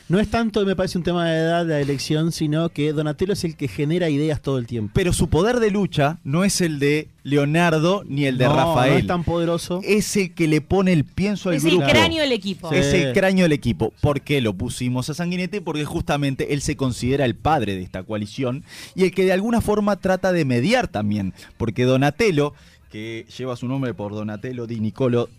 No 0.10 0.20
es 0.20 0.28
tanto, 0.32 0.66
me 0.66 0.75
parece, 0.75 0.98
un 0.98 1.04
tema 1.04 1.30
de 1.30 1.38
edad 1.38 1.66
de 1.68 1.74
la 1.75 1.80
elección, 1.82 2.32
sino 2.32 2.70
que 2.70 2.94
Donatello 2.94 3.34
es 3.34 3.44
el 3.44 3.56
que 3.56 3.68
genera 3.68 4.10
ideas 4.10 4.42
todo 4.42 4.58
el 4.58 4.66
tiempo. 4.66 4.92
Pero 4.96 5.13
su 5.13 5.30
poder 5.30 5.60
de 5.60 5.70
lucha 5.70 6.18
no 6.24 6.44
es 6.44 6.62
el 6.62 6.80
de 6.80 7.10
Leonardo 7.22 8.04
ni 8.08 8.25
el 8.25 8.39
de 8.39 8.46
No, 8.46 8.56
Rafael. 8.56 8.94
No 8.94 8.98
es 9.00 9.06
tan 9.06 9.24
poderoso. 9.24 9.82
Es 9.84 10.18
el 10.18 10.34
que 10.34 10.48
le 10.48 10.62
pone 10.62 10.94
el 10.94 11.06
pienso 11.06 11.50
al 11.50 11.56
Es 11.58 11.63
grupo. 11.63 11.84
el 11.86 11.92
cráneo 11.92 12.24
del 12.24 12.32
equipo. 12.32 12.70
Sí. 12.72 12.78
Es 12.78 12.92
el 12.92 13.13
cráneo 13.13 13.44
del 13.44 13.51
equipo. 13.51 13.94
¿Por 14.01 14.22
qué 14.22 14.42
lo 14.42 14.56
pusimos 14.56 15.12
a 15.12 15.13
Sanguinetti? 15.13 15.60
Porque 15.60 15.86
justamente 15.86 16.56
él 16.56 16.62
se 16.62 16.75
considera 16.75 17.24
el 17.25 17.36
padre 17.36 17.75
de 17.75 17.84
esta 17.84 18.01
coalición 18.01 18.63
y 18.96 19.04
el 19.04 19.12
que 19.12 19.25
de 19.25 19.34
alguna 19.34 19.62
forma 19.62 19.96
trata 19.98 20.32
de 20.32 20.44
mediar 20.44 20.88
también. 20.88 21.36
Porque 21.58 21.84
Donatello, 21.84 22.56
que 22.92 23.28
lleva 23.38 23.56
su 23.56 23.68
nombre 23.68 23.94
por 23.94 24.12
Donatello 24.13 24.66
Di 24.66 24.80
Nicolo 24.80 25.30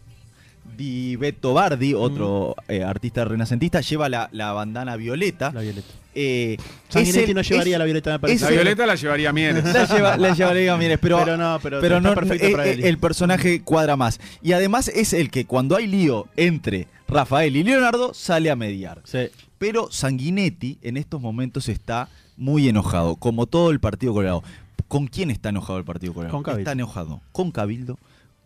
Di 0.77 1.17
Beto 1.17 1.53
Bardi, 1.55 1.95
otro 1.95 2.55
eh, 2.69 2.83
artista 2.83 3.25
renacentista, 3.25 3.81
lleva 3.81 4.09
la, 4.09 4.29
la 4.33 4.53
bandana 4.53 4.97
violeta. 4.97 5.51
La 5.53 5.61
violeta. 5.61 5.88
Eh, 6.14 6.57
Sanguinetti 6.88 7.23
es 7.23 7.29
el- 7.29 7.35
no 7.37 7.42
llevaría 7.42 7.75
es- 7.75 7.79
la 7.79 7.85
violeta, 7.85 8.11
me 8.12 8.18
parece. 8.18 8.44
La 8.47 8.51
violeta 8.51 8.87
la 8.87 8.94
llevaría 8.97 9.33
Mieres. 9.33 9.64
la, 9.73 9.85
lleva, 9.87 10.16
la 10.16 10.35
llevaría 10.35 10.77
Mieres, 10.77 10.99
pero, 11.01 11.18
Pero 11.18 11.37
no, 11.37 11.59
pero 11.62 11.81
pero 11.81 11.97
está 11.99 12.09
no, 12.09 12.14
perfecto 12.14 12.47
eh, 12.47 12.53
para 12.53 12.66
eh, 12.66 12.73
él. 12.73 12.85
el 12.85 12.99
personaje 12.99 13.62
cuadra 13.62 13.97
más. 13.97 14.18
Y 14.42 14.53
además 14.53 14.88
es 14.88 15.12
el 15.12 15.31
que 15.31 15.44
cuando 15.47 15.77
hay 15.77 15.87
lío 15.87 16.27
entre 16.37 16.88
Rafael 17.09 17.55
y 17.57 17.62
Leonardo 17.62 18.12
sale 18.14 18.51
a 18.51 18.57
mediar. 18.57 19.01
Sí. 19.05 19.29
Pero 19.59 19.90
Sanguinetti 19.92 20.79
en 20.83 20.97
estos 20.97 21.21
momentos 21.21 21.68
está 21.68 22.09
muy 22.37 22.68
enojado, 22.68 23.16
como 23.16 23.47
todo 23.47 23.71
el 23.71 23.79
Partido 23.81 24.12
Colorado. 24.14 24.42
¿Con 24.88 25.07
quién 25.07 25.31
está 25.31 25.51
enojado 25.51 25.79
el 25.79 25.85
Partido 25.85 26.12
Colorado? 26.14 26.33
Con 26.35 26.42
Cabildo. 26.42 26.61
Está 26.62 26.73
enojado 26.73 27.21
con 27.31 27.53
Cabildo, 27.53 27.99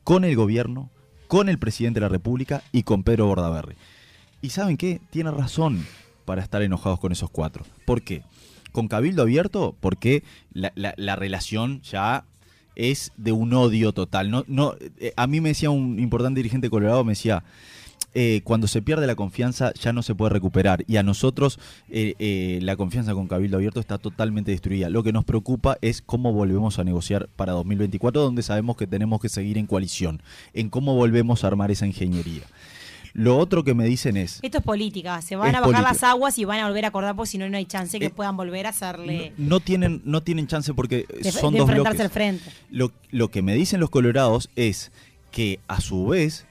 con 0.02 0.24
el 0.24 0.36
gobierno, 0.36 0.90
con 1.28 1.48
el 1.48 1.58
presidente 1.58 2.00
de 2.00 2.06
la 2.06 2.08
República 2.08 2.62
y 2.72 2.82
con 2.82 3.02
Pedro 3.02 3.26
Bordaberry. 3.26 3.76
¿Y 4.42 4.50
saben 4.50 4.76
qué? 4.76 5.00
Tiene 5.10 5.30
razón 5.30 5.84
para 6.24 6.42
estar 6.42 6.62
enojados 6.62 7.00
con 7.00 7.12
esos 7.12 7.30
cuatro. 7.30 7.64
¿Por 7.86 8.02
qué? 8.02 8.22
Con 8.72 8.88
Cabildo 8.88 9.22
Abierto, 9.22 9.74
porque 9.80 10.22
la, 10.52 10.72
la- 10.74 10.94
la 10.96 11.16
relación 11.16 11.80
ya 11.82 12.24
es 12.76 13.12
de 13.16 13.32
un 13.32 13.52
odio 13.54 13.92
total. 13.92 14.30
No, 14.30 14.44
no, 14.48 14.74
eh, 14.98 15.12
a 15.16 15.26
mí 15.26 15.40
me 15.40 15.50
decía 15.50 15.70
un 15.70 15.98
importante 16.00 16.38
dirigente 16.40 16.68
colorado, 16.70 17.04
me 17.04 17.12
decía, 17.12 17.44
eh, 18.14 18.40
cuando 18.44 18.66
se 18.68 18.80
pierde 18.82 19.06
la 19.06 19.14
confianza 19.16 19.72
ya 19.74 19.92
no 19.92 20.02
se 20.02 20.14
puede 20.14 20.30
recuperar. 20.30 20.84
Y 20.86 20.96
a 20.96 21.02
nosotros 21.02 21.58
eh, 21.90 22.14
eh, 22.18 22.58
la 22.62 22.76
confianza 22.76 23.12
con 23.14 23.26
Cabildo 23.28 23.56
Abierto 23.56 23.80
está 23.80 23.98
totalmente 23.98 24.50
destruida. 24.52 24.88
Lo 24.88 25.02
que 25.02 25.12
nos 25.12 25.24
preocupa 25.24 25.76
es 25.80 26.00
cómo 26.02 26.32
volvemos 26.32 26.78
a 26.78 26.84
negociar 26.84 27.28
para 27.36 27.52
2024, 27.52 28.22
donde 28.22 28.42
sabemos 28.42 28.76
que 28.76 28.86
tenemos 28.86 29.20
que 29.20 29.28
seguir 29.28 29.58
en 29.58 29.66
coalición, 29.66 30.22
en 30.52 30.70
cómo 30.70 30.94
volvemos 30.94 31.44
a 31.44 31.48
armar 31.48 31.70
esa 31.70 31.86
ingeniería. 31.86 32.42
Lo 33.16 33.38
otro 33.38 33.62
que 33.62 33.74
me 33.74 33.84
dicen 33.84 34.16
es, 34.16 34.40
Esto 34.42 34.58
es 34.58 34.64
política. 34.64 35.22
Se 35.22 35.36
van 35.36 35.50
a 35.54 35.60
bajar 35.60 35.64
política. 35.66 35.88
las 35.92 36.02
aguas 36.02 36.36
y 36.36 36.44
van 36.44 36.58
a 36.58 36.66
volver 36.66 36.84
a 36.84 36.88
acordar, 36.88 37.14
porque 37.14 37.30
si 37.30 37.38
no, 37.38 37.48
no 37.48 37.56
hay 37.56 37.64
chance 37.64 38.00
que 38.00 38.06
Eh, 38.06 38.10
puedan 38.10 38.36
volver 38.36 38.66
a 38.66 38.70
hacerle. 38.70 39.32
no 39.38 39.60
tienen, 39.60 40.02
no 40.04 40.20
tienen 40.22 40.48
chance 40.48 40.74
porque 40.74 41.06
de, 41.22 41.30
son 41.30 41.52
de 41.52 41.60
dos 41.60 41.70
bloques. 41.70 42.00
al 42.00 42.10
frente. 42.10 42.44
Lo, 42.70 42.90
lo 43.12 43.28
que 43.30 43.40
me 43.42 43.54
dicen 43.54 43.78
los 43.78 43.90
colorados 43.90 44.50
es 44.56 44.90
que 45.30 45.60
a 45.68 45.80
su 45.80 46.06
vez 46.06 46.44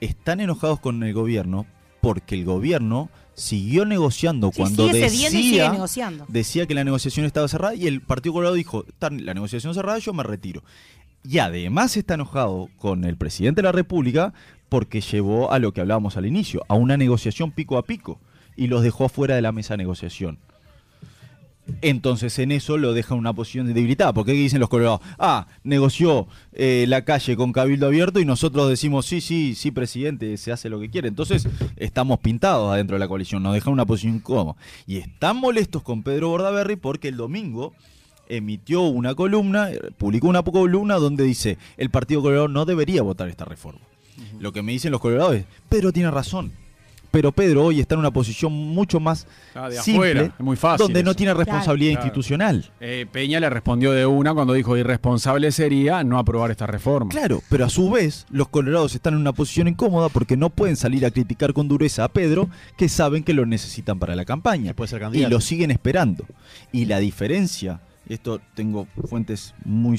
están 0.00 0.40
enojados 0.40 0.80
con 0.80 1.02
el 1.02 1.12
gobierno 1.14 1.66
porque 2.00 2.34
el 2.36 2.44
gobierno 2.44 3.10
siguió 3.34 3.84
negociando 3.84 4.50
Sí, 4.52 4.58
cuando 4.58 4.86
decía, 4.88 5.70
negociando. 5.72 6.24
decía 6.28 6.66
que 6.66 6.74
la 6.74 6.84
negociación 6.84 7.26
estaba 7.26 7.48
cerrada 7.48 7.74
y 7.74 7.86
el 7.86 8.00
Partido 8.00 8.34
Colorado 8.34 8.54
dijo, 8.54 8.84
la 9.00 9.34
negociación 9.34 9.74
cerrada, 9.74 9.98
yo 9.98 10.12
me 10.12 10.22
retiro. 10.22 10.62
Y 11.24 11.38
además 11.38 11.96
está 11.96 12.14
enojado 12.14 12.68
con 12.78 13.04
el 13.04 13.16
presidente 13.16 13.60
de 13.60 13.64
la 13.64 13.72
República 13.72 14.32
porque 14.68 15.00
llevó 15.00 15.52
a 15.52 15.58
lo 15.58 15.72
que 15.72 15.80
hablábamos 15.80 16.16
al 16.16 16.26
inicio, 16.26 16.62
a 16.68 16.74
una 16.74 16.96
negociación 16.96 17.50
pico 17.50 17.78
a 17.78 17.82
pico 17.84 18.20
y 18.56 18.68
los 18.68 18.82
dejó 18.82 19.08
fuera 19.08 19.34
de 19.34 19.42
la 19.42 19.52
mesa 19.52 19.74
de 19.74 19.78
negociación. 19.78 20.38
Entonces 21.82 22.38
en 22.38 22.52
eso 22.52 22.78
lo 22.78 22.92
deja 22.92 23.14
en 23.14 23.20
una 23.20 23.32
posición 23.32 23.72
debilitada. 23.72 24.12
Porque 24.12 24.32
¿qué 24.32 24.38
dicen 24.38 24.60
los 24.60 24.68
colorados? 24.68 25.00
Ah, 25.18 25.46
negoció 25.64 26.28
eh, 26.52 26.84
la 26.88 27.04
calle 27.04 27.36
con 27.36 27.52
cabildo 27.52 27.86
abierto 27.86 28.20
y 28.20 28.24
nosotros 28.24 28.68
decimos 28.68 29.06
sí, 29.06 29.20
sí, 29.20 29.54
sí, 29.54 29.70
presidente, 29.70 30.36
se 30.36 30.52
hace 30.52 30.68
lo 30.68 30.80
que 30.80 30.90
quiere. 30.90 31.08
Entonces 31.08 31.48
estamos 31.76 32.20
pintados 32.20 32.72
adentro 32.72 32.94
de 32.94 33.00
la 33.00 33.08
coalición, 33.08 33.42
nos 33.42 33.54
dejan 33.54 33.70
en 33.70 33.74
una 33.74 33.86
posición 33.86 34.16
incómoda. 34.16 34.56
Y 34.86 34.98
están 34.98 35.36
molestos 35.36 35.82
con 35.82 36.02
Pedro 36.02 36.28
Bordaberry 36.30 36.76
porque 36.76 37.08
el 37.08 37.16
domingo 37.16 37.74
emitió 38.28 38.82
una 38.82 39.14
columna, 39.14 39.70
eh, 39.70 39.80
publicó 39.96 40.28
una 40.28 40.42
columna 40.42 40.96
donde 40.96 41.24
dice 41.24 41.58
el 41.76 41.90
Partido 41.90 42.22
Colorado 42.22 42.48
no 42.48 42.64
debería 42.64 43.02
votar 43.02 43.28
esta 43.28 43.44
reforma. 43.44 43.80
Lo 44.38 44.52
que 44.52 44.62
me 44.62 44.72
dicen 44.72 44.92
los 44.92 45.00
colorados 45.00 45.36
es, 45.36 45.44
Pedro 45.68 45.92
tiene 45.92 46.10
razón. 46.10 46.52
Pero 47.16 47.32
Pedro 47.32 47.64
hoy 47.64 47.80
está 47.80 47.94
en 47.94 48.00
una 48.00 48.10
posición 48.10 48.52
mucho 48.52 49.00
más 49.00 49.26
Ah, 49.54 49.70
de 49.70 49.76
simple, 49.80 50.10
afuera, 50.10 50.34
es 50.38 50.44
muy 50.44 50.54
fácil 50.54 50.84
donde 50.84 51.02
no 51.02 51.14
tiene 51.14 51.32
responsabilidad 51.32 51.92
Claro. 51.92 52.04
institucional. 52.06 52.70
Eh, 52.78 53.06
Peña 53.10 53.40
le 53.40 53.48
respondió 53.48 53.92
de 53.92 54.04
una 54.04 54.34
cuando 54.34 54.52
dijo 54.52 54.76
irresponsable 54.76 55.50
sería 55.50 56.04
no 56.04 56.18
aprobar 56.18 56.50
esta 56.50 56.66
reforma. 56.66 57.08
Claro, 57.10 57.42
pero 57.48 57.64
a 57.64 57.70
su 57.70 57.90
vez 57.90 58.26
los 58.28 58.48
colorados 58.48 58.94
están 58.94 59.14
en 59.14 59.20
una 59.20 59.32
posición 59.32 59.66
incómoda 59.66 60.10
porque 60.10 60.36
no 60.36 60.50
pueden 60.50 60.76
salir 60.76 61.06
a 61.06 61.10
criticar 61.10 61.54
con 61.54 61.68
dureza 61.68 62.04
a 62.04 62.08
Pedro, 62.08 62.50
que 62.76 62.90
saben 62.90 63.24
que 63.24 63.32
lo 63.32 63.46
necesitan 63.46 63.98
para 63.98 64.14
la 64.14 64.26
campaña. 64.26 64.74
puede 64.74 64.88
ser 64.90 65.02
y 65.14 65.24
lo 65.24 65.40
siguen 65.40 65.70
esperando. 65.70 66.26
Y 66.70 66.84
la 66.84 66.98
diferencia, 66.98 67.80
esto 68.10 68.42
tengo 68.54 68.86
fuentes 69.08 69.54
muy 69.64 69.98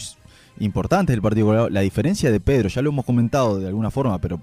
importantes 0.60 1.15
del 1.15 1.23
Partido 1.23 1.47
Colorado, 1.47 1.69
la 1.71 1.82
diferencia 1.82 2.32
de 2.32 2.39
Pedro, 2.39 2.69
ya 2.69 2.84
lo 2.84 2.91
hemos 2.91 3.06
comentado 3.06 3.58
de 3.60 3.65
alguna 3.69 3.89
forma, 3.89 4.19
pero 4.21 4.39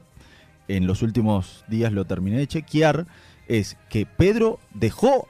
en 0.69 0.87
los 0.87 1.03
últimos 1.03 1.65
días 1.69 1.93
lo 1.93 2.05
terminé 2.05 2.39
de 2.39 2.47
chequear, 2.47 3.07
es 3.49 3.77
que 3.91 4.07
Pedro 4.07 4.59
dejó 4.75 5.29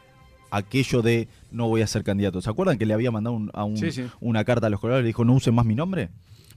aquello 0.50 1.02
de 1.02 1.28
no 1.50 1.68
voy 1.68 1.82
a 1.82 1.86
ser 1.86 2.04
candidato. 2.04 2.40
¿Se 2.40 2.48
acuerdan 2.50 2.78
que 2.78 2.86
le 2.86 2.94
había 2.94 3.10
mandado 3.10 3.34
un- 3.36 3.50
a 3.54 3.64
un- 3.64 3.76
Sí, 3.76 3.90
sí. 3.90 4.04
una 4.20 4.44
carta 4.44 4.68
a 4.68 4.70
los 4.70 4.78
colorados 4.80 5.00
y 5.00 5.04
le 5.04 5.08
dijo 5.08 5.24
no 5.24 5.32
usen 5.34 5.54
más 5.54 5.66
mi 5.66 5.74
nombre? 5.74 6.10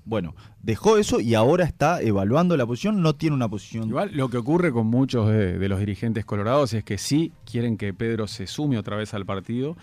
Bueno, 0.06 0.36
dejó 0.63 0.98
eso 0.98 1.20
y 1.20 1.34
ahora 1.34 1.66
está 1.66 2.02
evaluando 2.02 2.56
la 2.56 2.66
posición, 2.66 3.02
no 3.02 3.16
tiene 3.16 3.36
una 3.36 3.50
posición. 3.50 3.90
Igual 3.90 4.12
lo 4.13 4.30
que 4.30 4.38
ocurre 4.38 4.72
con 4.72 4.88
muchos 4.88 5.28
de, 5.30 5.58
de 5.60 5.68
los 5.70 5.80
dirigentes 5.80 6.24
colorados 6.24 6.74
es 6.74 6.84
que 6.86 6.98
sí 6.98 7.34
quieren 7.50 7.76
que 7.78 7.94
Pedro 7.94 8.28
se 8.28 8.48
sume 8.48 8.78
otra 8.78 8.96
vez 8.96 9.13
al 9.13 9.26
partido 9.26 9.76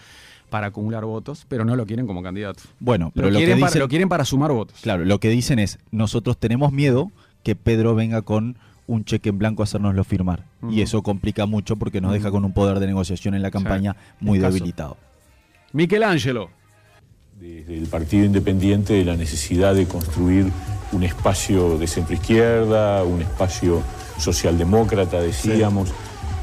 para 0.48 0.68
acumular 0.68 1.04
votos, 1.04 1.44
pero 1.48 1.64
no 1.66 1.76
lo 1.76 1.84
quieren 1.84 2.06
como 2.06 2.22
candidato. 2.22 2.62
Bueno, 2.80 3.10
pero 3.14 3.26
lo, 3.26 3.32
lo, 3.34 3.38
quieren, 3.38 3.56
que 3.56 3.60
para, 3.60 3.70
dicen, 3.70 3.80
lo 3.82 3.88
quieren 3.88 4.08
para 4.08 4.24
sumar 4.24 4.52
votos. 4.52 4.78
Claro, 4.80 5.04
lo 5.04 5.18
que 5.20 5.28
dicen 5.28 5.58
es, 5.58 5.78
nosotros 5.90 6.38
tenemos 6.38 6.72
miedo 6.72 7.10
que 7.42 7.54
Pedro 7.56 7.94
venga 7.94 8.22
con 8.22 8.56
un 8.86 9.04
cheque 9.04 9.30
en 9.30 9.38
blanco 9.38 9.62
a 9.62 9.64
hacernoslo 9.64 10.04
firmar. 10.04 10.44
Y 10.70 10.80
eso 10.80 11.02
complica 11.02 11.46
mucho 11.46 11.76
porque 11.76 12.00
nos 12.00 12.12
deja 12.12 12.30
con 12.30 12.44
un 12.44 12.52
poder 12.52 12.80
de 12.80 12.86
negociación 12.86 13.34
en 13.34 13.42
la 13.42 13.50
campaña 13.50 13.96
muy 14.20 14.38
escaso. 14.38 14.54
debilitado. 14.54 14.96
Michelangelo. 15.72 16.50
desde 17.40 17.76
el 17.76 17.86
Partido 17.86 18.24
Independiente 18.24 18.94
de 18.94 19.04
la 19.04 19.16
necesidad 19.16 19.74
de 19.74 19.86
construir 19.86 20.50
un 20.92 21.02
espacio 21.02 21.76
de 21.78 21.86
centroizquierda, 21.86 23.02
un 23.02 23.22
espacio 23.22 23.82
socialdemócrata, 24.18 25.20
decíamos, 25.20 25.92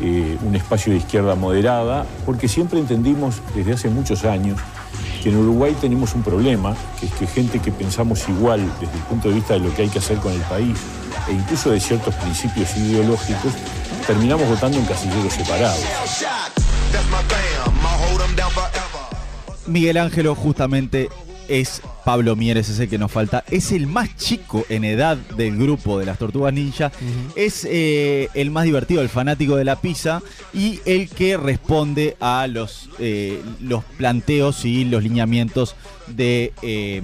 eh, 0.02 0.38
un 0.44 0.56
espacio 0.56 0.92
de 0.92 1.00
izquierda 1.00 1.36
moderada, 1.36 2.06
porque 2.26 2.48
siempre 2.48 2.80
entendimos 2.80 3.42
desde 3.56 3.74
hace 3.74 3.90
muchos 3.90 4.26
años 4.26 4.60
que 5.24 5.30
en 5.30 5.38
Uruguay 5.38 5.76
tenemos 5.80 6.14
un 6.14 6.24
problema, 6.24 6.76
que 7.00 7.06
es 7.06 7.14
que 7.14 7.28
gente 7.28 7.60
que 7.60 7.72
pensamos 7.72 8.28
igual 8.28 8.60
desde 8.80 8.94
el 8.94 9.04
punto 9.04 9.30
de 9.30 9.36
vista 9.36 9.54
de 9.54 9.62
lo 9.62 9.74
que 9.74 9.84
hay 9.84 9.90
que 9.90 10.00
hacer 10.00 10.18
con 10.18 10.34
el 10.34 10.42
país 10.42 10.78
e 11.28 11.34
incluso 11.34 11.72
de 11.72 11.80
ciertos 11.80 12.14
principios 12.16 12.76
ideológicos, 12.78 13.54
terminamos 14.06 14.48
votando 14.48 14.78
en 14.78 14.86
casilleros 14.86 15.34
separados. 15.34 15.84
Miguel 19.68 19.98
Ángelo 19.98 20.36
justamente 20.36 21.10
es 21.52 21.82
Pablo 22.06 22.38
Mieres, 22.38 22.70
ese 22.70 22.88
que 22.88 22.98
nos 22.98 23.12
falta. 23.12 23.44
Es 23.52 23.74
el 23.74 23.86
más 23.86 24.16
chico 24.16 24.66
en 24.70 24.86
edad 24.86 25.18
del 25.18 25.58
grupo 25.58 26.00
de 26.00 26.06
las 26.06 26.18
Tortugas 26.18 26.54
Ninja. 26.54 26.94
Es 27.36 27.68
eh, 27.70 28.30
el 28.34 28.52
más 28.52 28.64
divertido, 28.64 29.02
el 29.02 29.10
fanático 29.10 29.58
de 29.58 29.66
la 29.66 29.76
pizza 29.76 30.22
y 30.54 30.80
el 30.86 31.10
que 31.10 31.36
responde 31.36 32.16
a 32.22 32.48
los, 32.48 32.90
eh, 33.00 33.42
los 33.60 33.84
planteos 33.84 34.64
y 34.64 34.86
los 34.86 35.04
lineamientos 35.04 35.76
de 36.08 36.54
eh, 36.62 37.02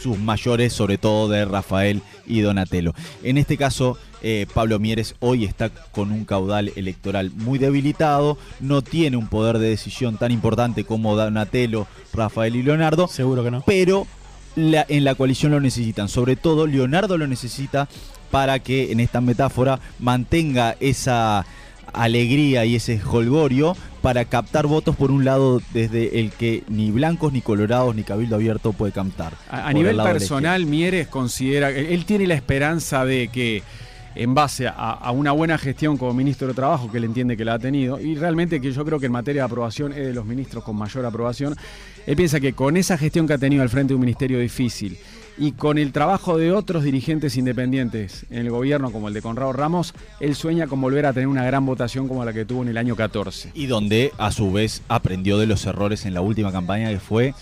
sus 0.00 0.16
mayores, 0.16 0.72
sobre 0.72 0.96
todo 0.96 1.28
de 1.28 1.44
Rafael 1.44 2.00
y 2.24 2.40
Donatello. 2.40 2.94
En 3.24 3.36
este 3.36 3.56
caso, 3.56 3.98
eh, 4.22 4.46
Pablo 4.52 4.78
Mieres 4.78 5.14
hoy 5.20 5.44
está 5.44 5.70
con 5.70 6.12
un 6.12 6.24
caudal 6.24 6.72
electoral 6.76 7.30
muy 7.34 7.58
debilitado, 7.58 8.38
no 8.60 8.82
tiene 8.82 9.16
un 9.16 9.28
poder 9.28 9.58
de 9.58 9.68
decisión 9.68 10.16
tan 10.18 10.32
importante 10.32 10.84
como 10.84 11.16
Donatello, 11.16 11.86
Rafael 12.12 12.56
y 12.56 12.62
Leonardo. 12.62 13.08
Seguro 13.08 13.44
que 13.44 13.50
no. 13.50 13.62
Pero 13.66 14.06
la- 14.56 14.86
en 14.88 15.04
la 15.04 15.14
coalición 15.14 15.52
lo 15.52 15.60
necesitan. 15.60 16.08
Sobre 16.08 16.36
todo, 16.36 16.66
Leonardo 16.66 17.16
lo 17.18 17.26
necesita 17.26 17.88
para 18.30 18.58
que 18.58 18.92
en 18.92 19.00
esta 19.00 19.20
metáfora 19.20 19.80
mantenga 19.98 20.76
esa 20.80 21.46
alegría 21.92 22.64
y 22.64 22.76
ese 22.76 23.00
holgorio 23.02 23.76
para 24.02 24.24
captar 24.26 24.66
votos 24.66 24.94
por 24.94 25.10
un 25.10 25.24
lado 25.24 25.60
desde 25.72 26.20
el 26.20 26.30
que 26.30 26.62
ni 26.68 26.90
blancos, 26.90 27.32
ni 27.32 27.40
colorados, 27.40 27.94
ni 27.96 28.04
cabildo 28.04 28.36
abierto 28.36 28.72
puede 28.72 28.92
captar. 28.92 29.32
A, 29.50 29.72
nivel 29.72 29.96
personal, 29.96 30.66
Mieres 30.66 31.08
considera, 31.08 31.70
él, 31.70 31.86
él 31.86 32.04
tiene 32.04 32.26
la 32.26 32.34
esperanza 32.34 33.04
de 33.04 33.28
que 33.28 33.62
en 34.14 34.34
base 34.34 34.68
a, 34.68 35.10
una 35.12 35.32
buena 35.32 35.58
gestión 35.58 35.96
como 35.96 36.12
ministro 36.14 36.48
de 36.48 36.54
Trabajo, 36.54 36.90
que 36.90 36.98
él 36.98 37.04
entiende 37.04 37.36
que 37.36 37.44
la 37.44 37.54
ha 37.54 37.58
tenido, 37.58 38.00
y 38.00 38.14
realmente 38.14 38.60
que 38.60 38.72
yo 38.72 38.84
creo 38.84 38.98
que 38.98 39.06
en 39.06 39.12
materia 39.12 39.42
de 39.42 39.46
aprobación 39.46 39.92
es 39.92 40.06
de 40.06 40.14
los 40.14 40.24
ministros 40.24 40.64
con 40.64 40.76
mayor 40.76 41.04
aprobación, 41.06 41.56
él 42.06 42.16
piensa 42.16 42.40
que 42.40 42.52
con 42.52 42.76
esa 42.76 42.96
gestión 42.96 43.26
que 43.26 43.34
ha 43.34 43.38
tenido 43.38 43.62
al 43.62 43.68
frente 43.68 43.88
de 43.88 43.94
un 43.96 44.00
ministerio 44.00 44.38
difícil 44.38 44.98
y 45.38 45.52
con 45.52 45.78
el 45.78 45.92
trabajo 45.92 46.36
de 46.36 46.52
otros 46.52 46.82
dirigentes 46.84 47.36
independientes 47.36 48.26
en 48.30 48.38
el 48.40 48.50
gobierno, 48.50 48.90
como 48.90 49.08
el 49.08 49.14
de 49.14 49.22
Conrado 49.22 49.52
Ramos, 49.52 49.94
él 50.20 50.34
sueña 50.34 50.66
con 50.66 50.80
volver 50.80 51.06
a 51.06 51.12
tener 51.12 51.28
una 51.28 51.44
gran 51.44 51.64
votación 51.64 52.08
como 52.08 52.24
la 52.24 52.32
que 52.32 52.44
tuvo 52.44 52.62
en 52.62 52.68
el 52.68 52.76
año 52.76 52.96
14. 52.96 53.52
Y 53.54 53.66
donde 53.66 54.12
a 54.18 54.32
su 54.32 54.50
vez 54.52 54.82
aprendió 54.88 55.38
de 55.38 55.46
los 55.46 55.64
errores 55.66 56.06
en 56.06 56.14
la 56.14 56.20
última 56.20 56.50
campaña, 56.52 56.90
que 56.90 56.98
fue 57.00 57.34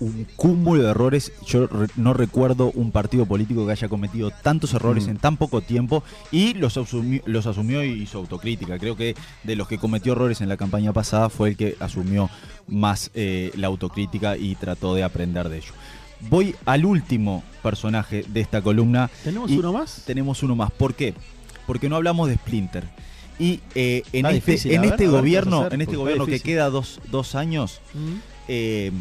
un 0.00 0.26
cúmulo 0.36 0.82
de 0.82 0.90
errores. 0.90 1.32
Yo 1.46 1.66
re- 1.66 1.88
no 1.96 2.14
recuerdo 2.14 2.70
un 2.74 2.90
partido 2.92 3.26
político 3.26 3.66
que 3.66 3.72
haya 3.72 3.88
cometido 3.88 4.30
tantos 4.42 4.72
errores 4.74 5.06
Mm. 5.06 5.10
en 5.10 5.16
tan 5.18 5.36
poco 5.36 5.60
tiempo 5.60 6.02
y 6.30 6.54
los, 6.54 6.76
asumi- 6.76 7.22
los 7.26 7.46
asumió 7.46 7.82
y 7.84 7.90
hizo 8.02 8.18
autocrítica. 8.18 8.78
Creo 8.78 8.96
que 8.96 9.14
de 9.44 9.56
los 9.56 9.66
que 9.68 9.78
cometió 9.78 10.12
errores 10.12 10.40
en 10.40 10.48
la 10.48 10.56
campaña 10.56 10.92
pasada 10.92 11.28
fue 11.28 11.50
el 11.50 11.56
que 11.56 11.76
asumió 11.80 12.30
más 12.68 13.10
eh, 13.14 13.50
la 13.56 13.66
autocrítica 13.66 14.36
y 14.36 14.54
trató 14.54 14.94
de 14.94 15.02
aprender 15.02 15.48
de 15.48 15.58
ello. 15.58 15.72
Voy 16.28 16.54
al 16.66 16.84
último 16.84 17.42
personaje 17.62 18.24
de 18.28 18.40
esta 18.40 18.62
columna. 18.62 19.10
¿Tenemos 19.24 19.50
uno 19.50 19.72
más? 19.72 20.02
Tenemos 20.06 20.42
uno 20.42 20.56
más. 20.56 20.70
¿Por 20.70 20.94
qué? 20.94 21.14
Porque 21.66 21.88
no 21.88 21.96
hablamos 21.96 22.28
de 22.28 22.34
Splinter. 22.34 22.84
Y 23.38 23.60
eh, 23.74 24.02
en 24.12 24.26
este, 24.26 24.34
difícil, 24.34 24.72
en 24.72 24.78
a 24.78 24.82
ver, 24.82 24.92
este 24.92 25.04
a 25.04 25.06
ver, 25.06 25.08
¿qué 25.08 25.12
vas 25.12 25.14
a 25.14 25.20
gobierno, 25.20 25.68
en 25.70 25.80
este 25.80 25.96
gobierno 25.96 26.26
que 26.26 26.40
queda 26.40 26.68
dos, 26.68 27.00
dos 27.10 27.34
años, 27.34 27.80
eh, 28.48 28.92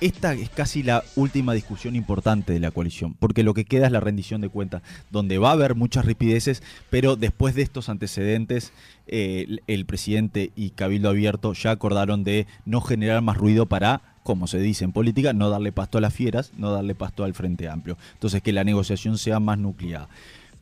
esta 0.00 0.32
es 0.32 0.48
casi 0.48 0.82
la 0.82 1.04
última 1.16 1.52
discusión 1.52 1.96
importante 1.96 2.54
de 2.54 2.60
la 2.60 2.70
coalición, 2.70 3.14
porque 3.14 3.42
lo 3.42 3.52
que 3.52 3.66
queda 3.66 3.86
es 3.86 3.92
la 3.92 4.00
rendición 4.00 4.40
de 4.40 4.48
cuentas, 4.48 4.82
donde 5.10 5.36
va 5.36 5.50
a 5.50 5.52
haber 5.52 5.74
muchas 5.74 6.06
ripideces, 6.06 6.62
pero 6.88 7.16
después 7.16 7.54
de 7.54 7.62
estos 7.62 7.90
antecedentes, 7.90 8.72
eh, 9.06 9.44
el, 9.46 9.62
el 9.66 9.84
presidente 9.84 10.50
y 10.56 10.70
Cabildo 10.70 11.10
Abierto 11.10 11.52
ya 11.52 11.72
acordaron 11.72 12.24
de 12.24 12.46
no 12.64 12.80
generar 12.80 13.20
más 13.20 13.36
ruido 13.36 13.66
para, 13.66 14.00
como 14.28 14.46
se 14.46 14.58
dice 14.60 14.84
en 14.84 14.92
política, 14.92 15.32
no 15.32 15.48
darle 15.50 15.72
pasto 15.72 15.96
a 15.98 16.00
las 16.02 16.12
fieras, 16.12 16.52
no 16.58 16.70
darle 16.70 16.94
pasto 16.94 17.24
al 17.24 17.32
Frente 17.34 17.66
Amplio. 17.68 17.96
Entonces, 18.12 18.42
que 18.42 18.52
la 18.52 18.62
negociación 18.62 19.16
sea 19.16 19.40
más 19.40 19.58
nucleada. 19.58 20.08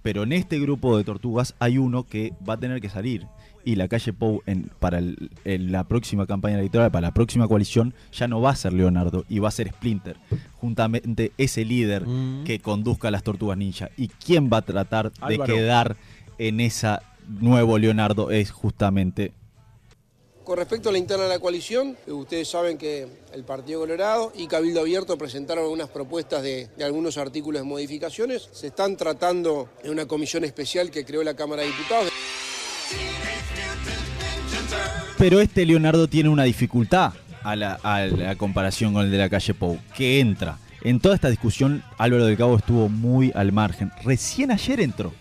Pero 0.03 0.23
en 0.23 0.33
este 0.33 0.61
grupo 0.61 0.97
de 0.97 1.03
tortugas 1.03 1.55
hay 1.59 1.79
uno 1.79 2.05
que 2.05 2.33
va 2.49 2.55
a 2.55 2.57
tener 2.61 2.81
que 2.81 2.89
salir. 2.89 3.27
Y 3.65 3.75
la 3.75 3.89
calle 3.89 4.13
Pou 4.13 4.43
en, 4.47 4.71
para 4.79 4.99
el- 4.99 5.31
en 5.45 5.73
la 5.73 5.83
próxima 5.83 6.27
campaña 6.27 6.61
electoral, 6.61 6.93
para 6.93 7.09
la 7.09 7.13
próxima 7.13 7.49
coalición, 7.49 7.93
ya 8.13 8.29
no 8.29 8.41
va 8.41 8.51
a 8.51 8.55
ser 8.57 8.73
Leonardo 8.73 9.25
y 9.29 9.41
va 9.41 9.49
a 9.49 9.51
ser 9.51 9.69
Splinter. 9.71 10.17
Juntamente 10.55 11.33
ese 11.37 11.65
líder 11.65 12.05
que 12.45 12.61
conduzca 12.61 13.09
a 13.09 13.11
las 13.11 13.25
tortugas 13.25 13.59
ninja. 13.59 13.91
¿Y 13.97 14.07
quién 14.07 14.49
va 14.53 14.59
a 14.59 14.63
tratar 14.63 15.11
de 15.11 15.19
Álvaro. 15.35 15.53
quedar 15.53 15.97
en 16.39 16.61
esa 16.61 17.03
nuevo 17.41 17.77
Leonardo? 17.79 18.31
Es 18.31 18.53
justamente 18.53 19.33
Con 20.47 20.59
respecto 20.59 20.91
a 20.91 20.93
la 20.93 20.99
interna 20.99 21.25
de 21.25 21.31
la 21.31 21.41
coalición, 21.41 21.97
ustedes 22.07 22.47
saben 22.47 22.79
que 22.79 23.09
el 23.35 23.43
Partido 23.43 23.81
Colorado 23.81 24.33
y 24.37 24.47
Cabildo 24.47 24.81
Abierto 24.81 25.19
presentaron 25.19 25.65
algunas 25.65 25.89
propuestas 25.89 26.41
de, 26.41 26.69
de 26.79 26.85
algunos 26.85 27.19
artículos 27.19 27.63
de 27.63 27.67
modificaciones. 27.67 28.49
Se 28.53 28.69
están 28.69 28.97
tratando 28.97 29.69
en 29.83 29.91
una 29.91 30.07
comisión 30.07 30.45
especial 30.45 30.93
que 30.93 31.05
creó 31.05 31.25
la 31.25 31.35
Cámara 31.35 31.63
de 31.63 31.69
Diputados. 31.69 32.11
Pero 35.19 35.41
este 35.41 35.67
Leonardo 35.67 36.07
tiene 36.07 36.29
una 36.29 36.45
dificultad 36.45 37.15
a 37.43 37.57
la, 37.57 37.81
a 37.83 38.07
la 38.07 38.37
comparación 38.37 38.95
con 38.95 39.05
el 39.05 39.11
de 39.11 39.19
la 39.19 39.29
calle 39.29 39.53
Pou, 39.53 39.81
que 39.97 40.21
entra. 40.21 40.61
En 40.85 41.01
toda 41.01 41.17
esta 41.17 41.29
discusión, 41.29 41.83
Álvaro 41.99 42.25
del 42.25 42.37
Cabo 42.37 42.57
estuvo 42.57 42.89
muy 42.89 43.33
al 43.35 43.51
margen. 43.51 43.91
Recién 44.05 44.53
ayer 44.53 44.79
entró, 44.79 45.13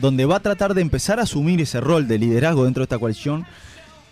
donde 0.00 0.24
va 0.24 0.38
a 0.38 0.40
tratar 0.40 0.74
de 0.74 0.82
empezar 0.82 1.20
a 1.20 1.22
asumir 1.22 1.60
ese 1.60 1.80
rol 1.80 2.08
de 2.08 2.18
liderazgo 2.18 2.64
dentro 2.64 2.80
de 2.80 2.86
esta 2.86 2.98
coalición, 2.98 3.46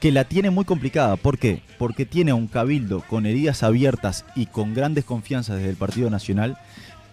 que 0.05 0.13
la 0.13 0.25
tiene 0.25 0.51
muy 0.51 0.67
complicada. 0.67 1.17
¿Por 1.17 1.39
qué? 1.39 1.63
Porque 1.79 2.05
tiene 2.05 2.31
a 2.31 2.35
un 2.35 2.47
cabildo 2.47 3.03
con 3.09 3.25
heridas 3.25 3.63
abiertas 3.63 4.27
y 4.37 4.45
con 4.45 4.75
gran 4.75 4.93
desconfianza 4.93 5.57
desde 5.57 5.71
el 5.71 5.77
Partido 5.77 6.11
Nacional. 6.11 6.59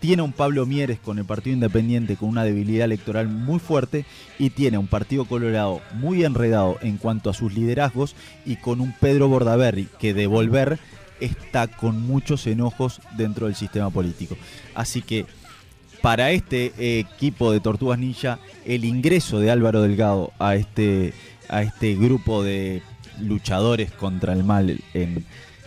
Tiene 0.01 0.19
a 0.19 0.25
un 0.25 0.33
Pablo 0.33 0.65
Mieres 0.65 0.99
con 0.99 1.17
el 1.17 1.23
Partido 1.23 1.53
Independiente 1.53 2.17
con 2.17 2.27
una 2.27 2.43
debilidad 2.43 2.83
electoral 2.83 3.29
muy 3.29 3.59
fuerte 3.59 4.03
y 4.37 4.49
tiene 4.49 4.75
a 4.75 4.81
un 4.81 4.87
Partido 4.87 5.23
Colorado 5.23 5.79
muy 5.93 6.25
enredado 6.25 6.79
en 6.81 6.97
cuanto 6.97 7.29
a 7.29 7.33
sus 7.33 7.53
liderazgos 7.53 8.13
y 8.45 8.57
con 8.57 8.81
un 8.81 8.91
Pedro 8.91 9.29
Bordaberry 9.29 9.87
que 9.97 10.13
de 10.13 10.27
volver 10.27 10.77
está 11.21 11.67
con 11.67 12.05
muchos 12.05 12.45
enojos 12.45 12.99
dentro 13.15 13.45
del 13.45 13.55
sistema 13.55 13.89
político. 13.89 14.35
Así 14.75 15.01
que 15.01 15.25
para 16.01 16.31
este 16.31 16.99
equipo 16.99 17.51
de 17.51 17.59
Tortugas 17.59 17.99
Ninja, 17.99 18.39
el 18.65 18.85
ingreso 18.85 19.39
de 19.39 19.51
Álvaro 19.51 19.81
Delgado 19.81 20.33
a 20.39 20.55
este, 20.55 21.13
a 21.51 21.61
este 21.61 21.93
grupo 21.95 22.43
de 22.43 22.81
luchadores 23.21 23.91
contra 23.91 24.33
el 24.33 24.43
mal 24.43 24.79
en, 24.93 25.23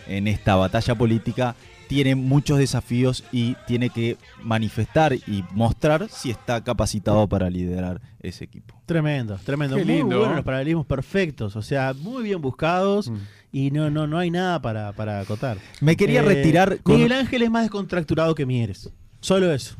en 0.07 0.27
esta 0.27 0.55
batalla 0.55 0.95
política 0.95 1.55
tiene 1.87 2.15
muchos 2.15 2.57
desafíos 2.57 3.23
y 3.31 3.55
tiene 3.67 3.91
que 3.91 4.17
manifestar 4.41 5.13
y 5.13 5.43
mostrar 5.51 6.07
si 6.09 6.31
está 6.31 6.63
capacitado 6.63 7.27
para 7.29 7.47
liderar 7.51 8.01
ese 8.21 8.43
equipo. 8.45 8.73
Tremendo, 8.87 9.37
tremendo. 9.45 9.75
Qué 9.77 9.85
muy 9.85 9.93
lindo. 9.97 10.17
buenos 10.17 10.35
los 10.37 10.43
paralelismos 10.45 10.87
perfectos, 10.87 11.55
o 11.55 11.61
sea, 11.61 11.93
muy 11.93 12.23
bien 12.23 12.41
buscados 12.41 13.11
y 13.51 13.69
no, 13.69 13.91
no, 13.91 14.07
no 14.07 14.17
hay 14.17 14.31
nada 14.31 14.59
para, 14.63 14.93
para 14.93 15.19
acotar. 15.19 15.57
Eh, 15.57 15.61
Me 15.81 15.95
quería 15.95 16.23
retirar 16.23 16.79
con- 16.81 16.95
Miguel 16.95 17.11
Ángel 17.11 17.43
es 17.43 17.51
más 17.51 17.61
descontracturado 17.61 18.33
que 18.33 18.47
Mieres, 18.47 18.89
solo 19.21 19.53
eso. 19.53 19.75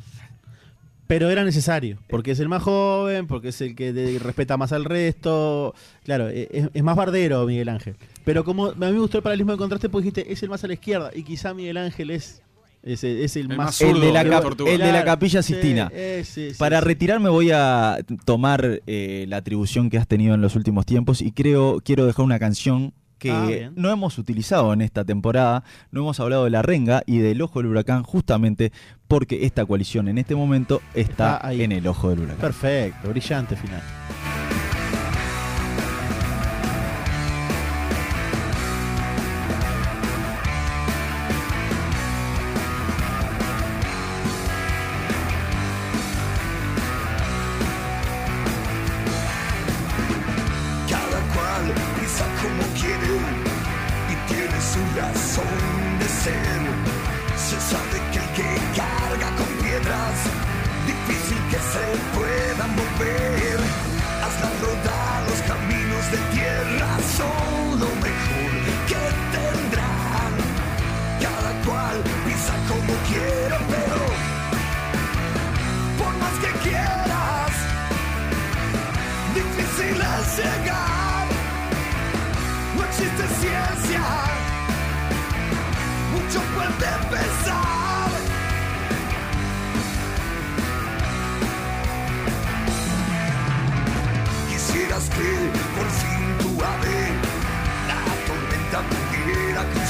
Pero 1.07 1.29
era 1.29 1.43
necesario, 1.43 1.99
porque 2.09 2.31
es 2.31 2.39
el 2.39 2.49
más 2.49 2.63
joven, 2.63 3.27
porque 3.27 3.49
es 3.49 3.61
el 3.61 3.75
que 3.75 4.17
respeta 4.21 4.57
más 4.57 4.71
al 4.71 4.85
resto. 4.85 5.75
Claro, 6.03 6.29
e- 6.29 6.49
es, 6.51 6.69
es 6.73 6.83
más 6.83 6.95
bardero 6.95 7.45
Miguel 7.45 7.69
Ángel. 7.69 7.95
Pero 8.23 8.43
como 8.43 8.67
a 8.67 8.73
mí 8.73 8.91
me 8.91 8.99
gustó 8.99 9.17
el 9.17 9.23
paralelismo 9.23 9.51
de 9.51 9.57
contraste, 9.59 9.87
porque 9.89 10.09
dijiste, 10.09 10.31
es 10.33 10.41
el 10.41 10.49
más 10.49 10.63
a 10.63 10.67
la 10.67 10.73
izquierda, 10.73 11.11
y 11.13 11.21
quizá 11.23 11.53
Miguel 11.53 11.77
Ángel 11.77 12.09
es, 12.09 12.41
es, 12.81 13.03
el- 13.03 13.19
es 13.19 13.35
el, 13.35 13.51
El 13.51 13.57
más... 13.57 13.75
zurdo 13.75 13.93
El 13.97 14.01
de 14.01 14.11
la 14.13 14.23
cap- 14.27 14.45
el 14.67 14.77
de 14.79 14.91
la 14.91 15.03
Capilla 15.03 15.43
Sistina. 15.43 15.91
eh, 15.93 16.23
sí, 16.25 16.49
sí, 16.51 16.55
Para 16.57 16.81
retirarme 16.81 17.29
voy 17.29 17.51
a 17.53 17.99
tomar 18.25 18.81
eh, 18.87 19.25
la 19.27 19.37
atribución 19.37 19.91
que 19.91 19.99
has 19.99 20.07
tenido 20.07 20.33
en 20.33 20.41
los 20.41 20.55
últimos 20.55 20.87
tiempos 20.87 21.21
y 21.21 21.31
creo 21.31 21.81
quiero 21.85 22.05
dejar 22.07 22.25
una 22.25 22.39
canción 22.39 22.93
que 23.17 23.31
Ah, 23.31 23.71
no 23.75 23.89
hemos 23.91 24.17
utilizado 24.17 24.73
en 24.73 24.81
esta 24.81 25.03
temporada. 25.05 25.63
No 25.91 26.01
hemos 26.01 26.19
hablado 26.19 26.43
de 26.43 26.49
la 26.49 26.61
renga 26.61 27.01
y 27.05 27.17
del 27.19 27.41
ojo 27.41 27.59
del 27.59 27.67
huracán 27.71 28.03
justamente 28.03 28.71
porque 29.07 29.45
esta 29.45 29.65
coalición 29.65 30.07
en 30.07 30.17
este 30.17 30.35
momento 30.35 30.81
está, 30.93 31.35
Está 31.35 31.47
ahí. 31.47 31.61
en 31.63 31.71
el 31.71 31.87
ojo 31.87 32.09
del 32.09 32.19
huracán. 32.21 32.41
Perfecto, 32.41 33.09
brillante 33.09 33.55
final. 33.55 33.81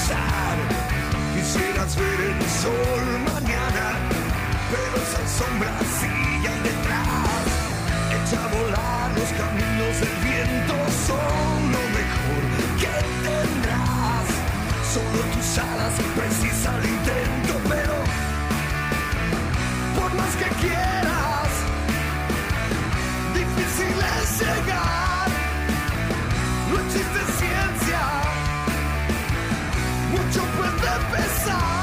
Pudiera 0.05 0.25
cruzar. 0.25 0.57
Quisieras 1.33 1.95
ver 1.95 2.19
el 2.21 2.41
sol 2.61 3.05
mañana, 3.33 3.97
pero 4.71 4.95
esas 5.03 5.29
sombras 5.31 5.85
siguen 5.99 6.63
detrás. 6.63 7.45
Echa 8.15 8.43
a 8.43 8.47
volar 8.47 9.11
los 9.11 9.29
caminos 9.39 9.99
del 9.99 10.17
viento, 10.23 10.75
son 11.07 11.71
lo 11.71 11.83
mejor 11.97 12.43
que 12.79 12.95
tendrás. 13.23 14.27
Solo 14.93 15.21
tus 15.33 15.57
alas 15.57 15.93
precisan 16.15 16.75
el 16.79 16.85
intento, 16.85 17.53
pero 17.69 17.95
por 19.95 20.13
más 20.15 20.35
que 20.35 20.49
quieras, 20.61 21.49
difícil 23.33 23.97
es 24.21 24.39
llegar. 24.39 25.29
No 26.71 26.79
existe 26.79 27.44
puede 31.15 31.74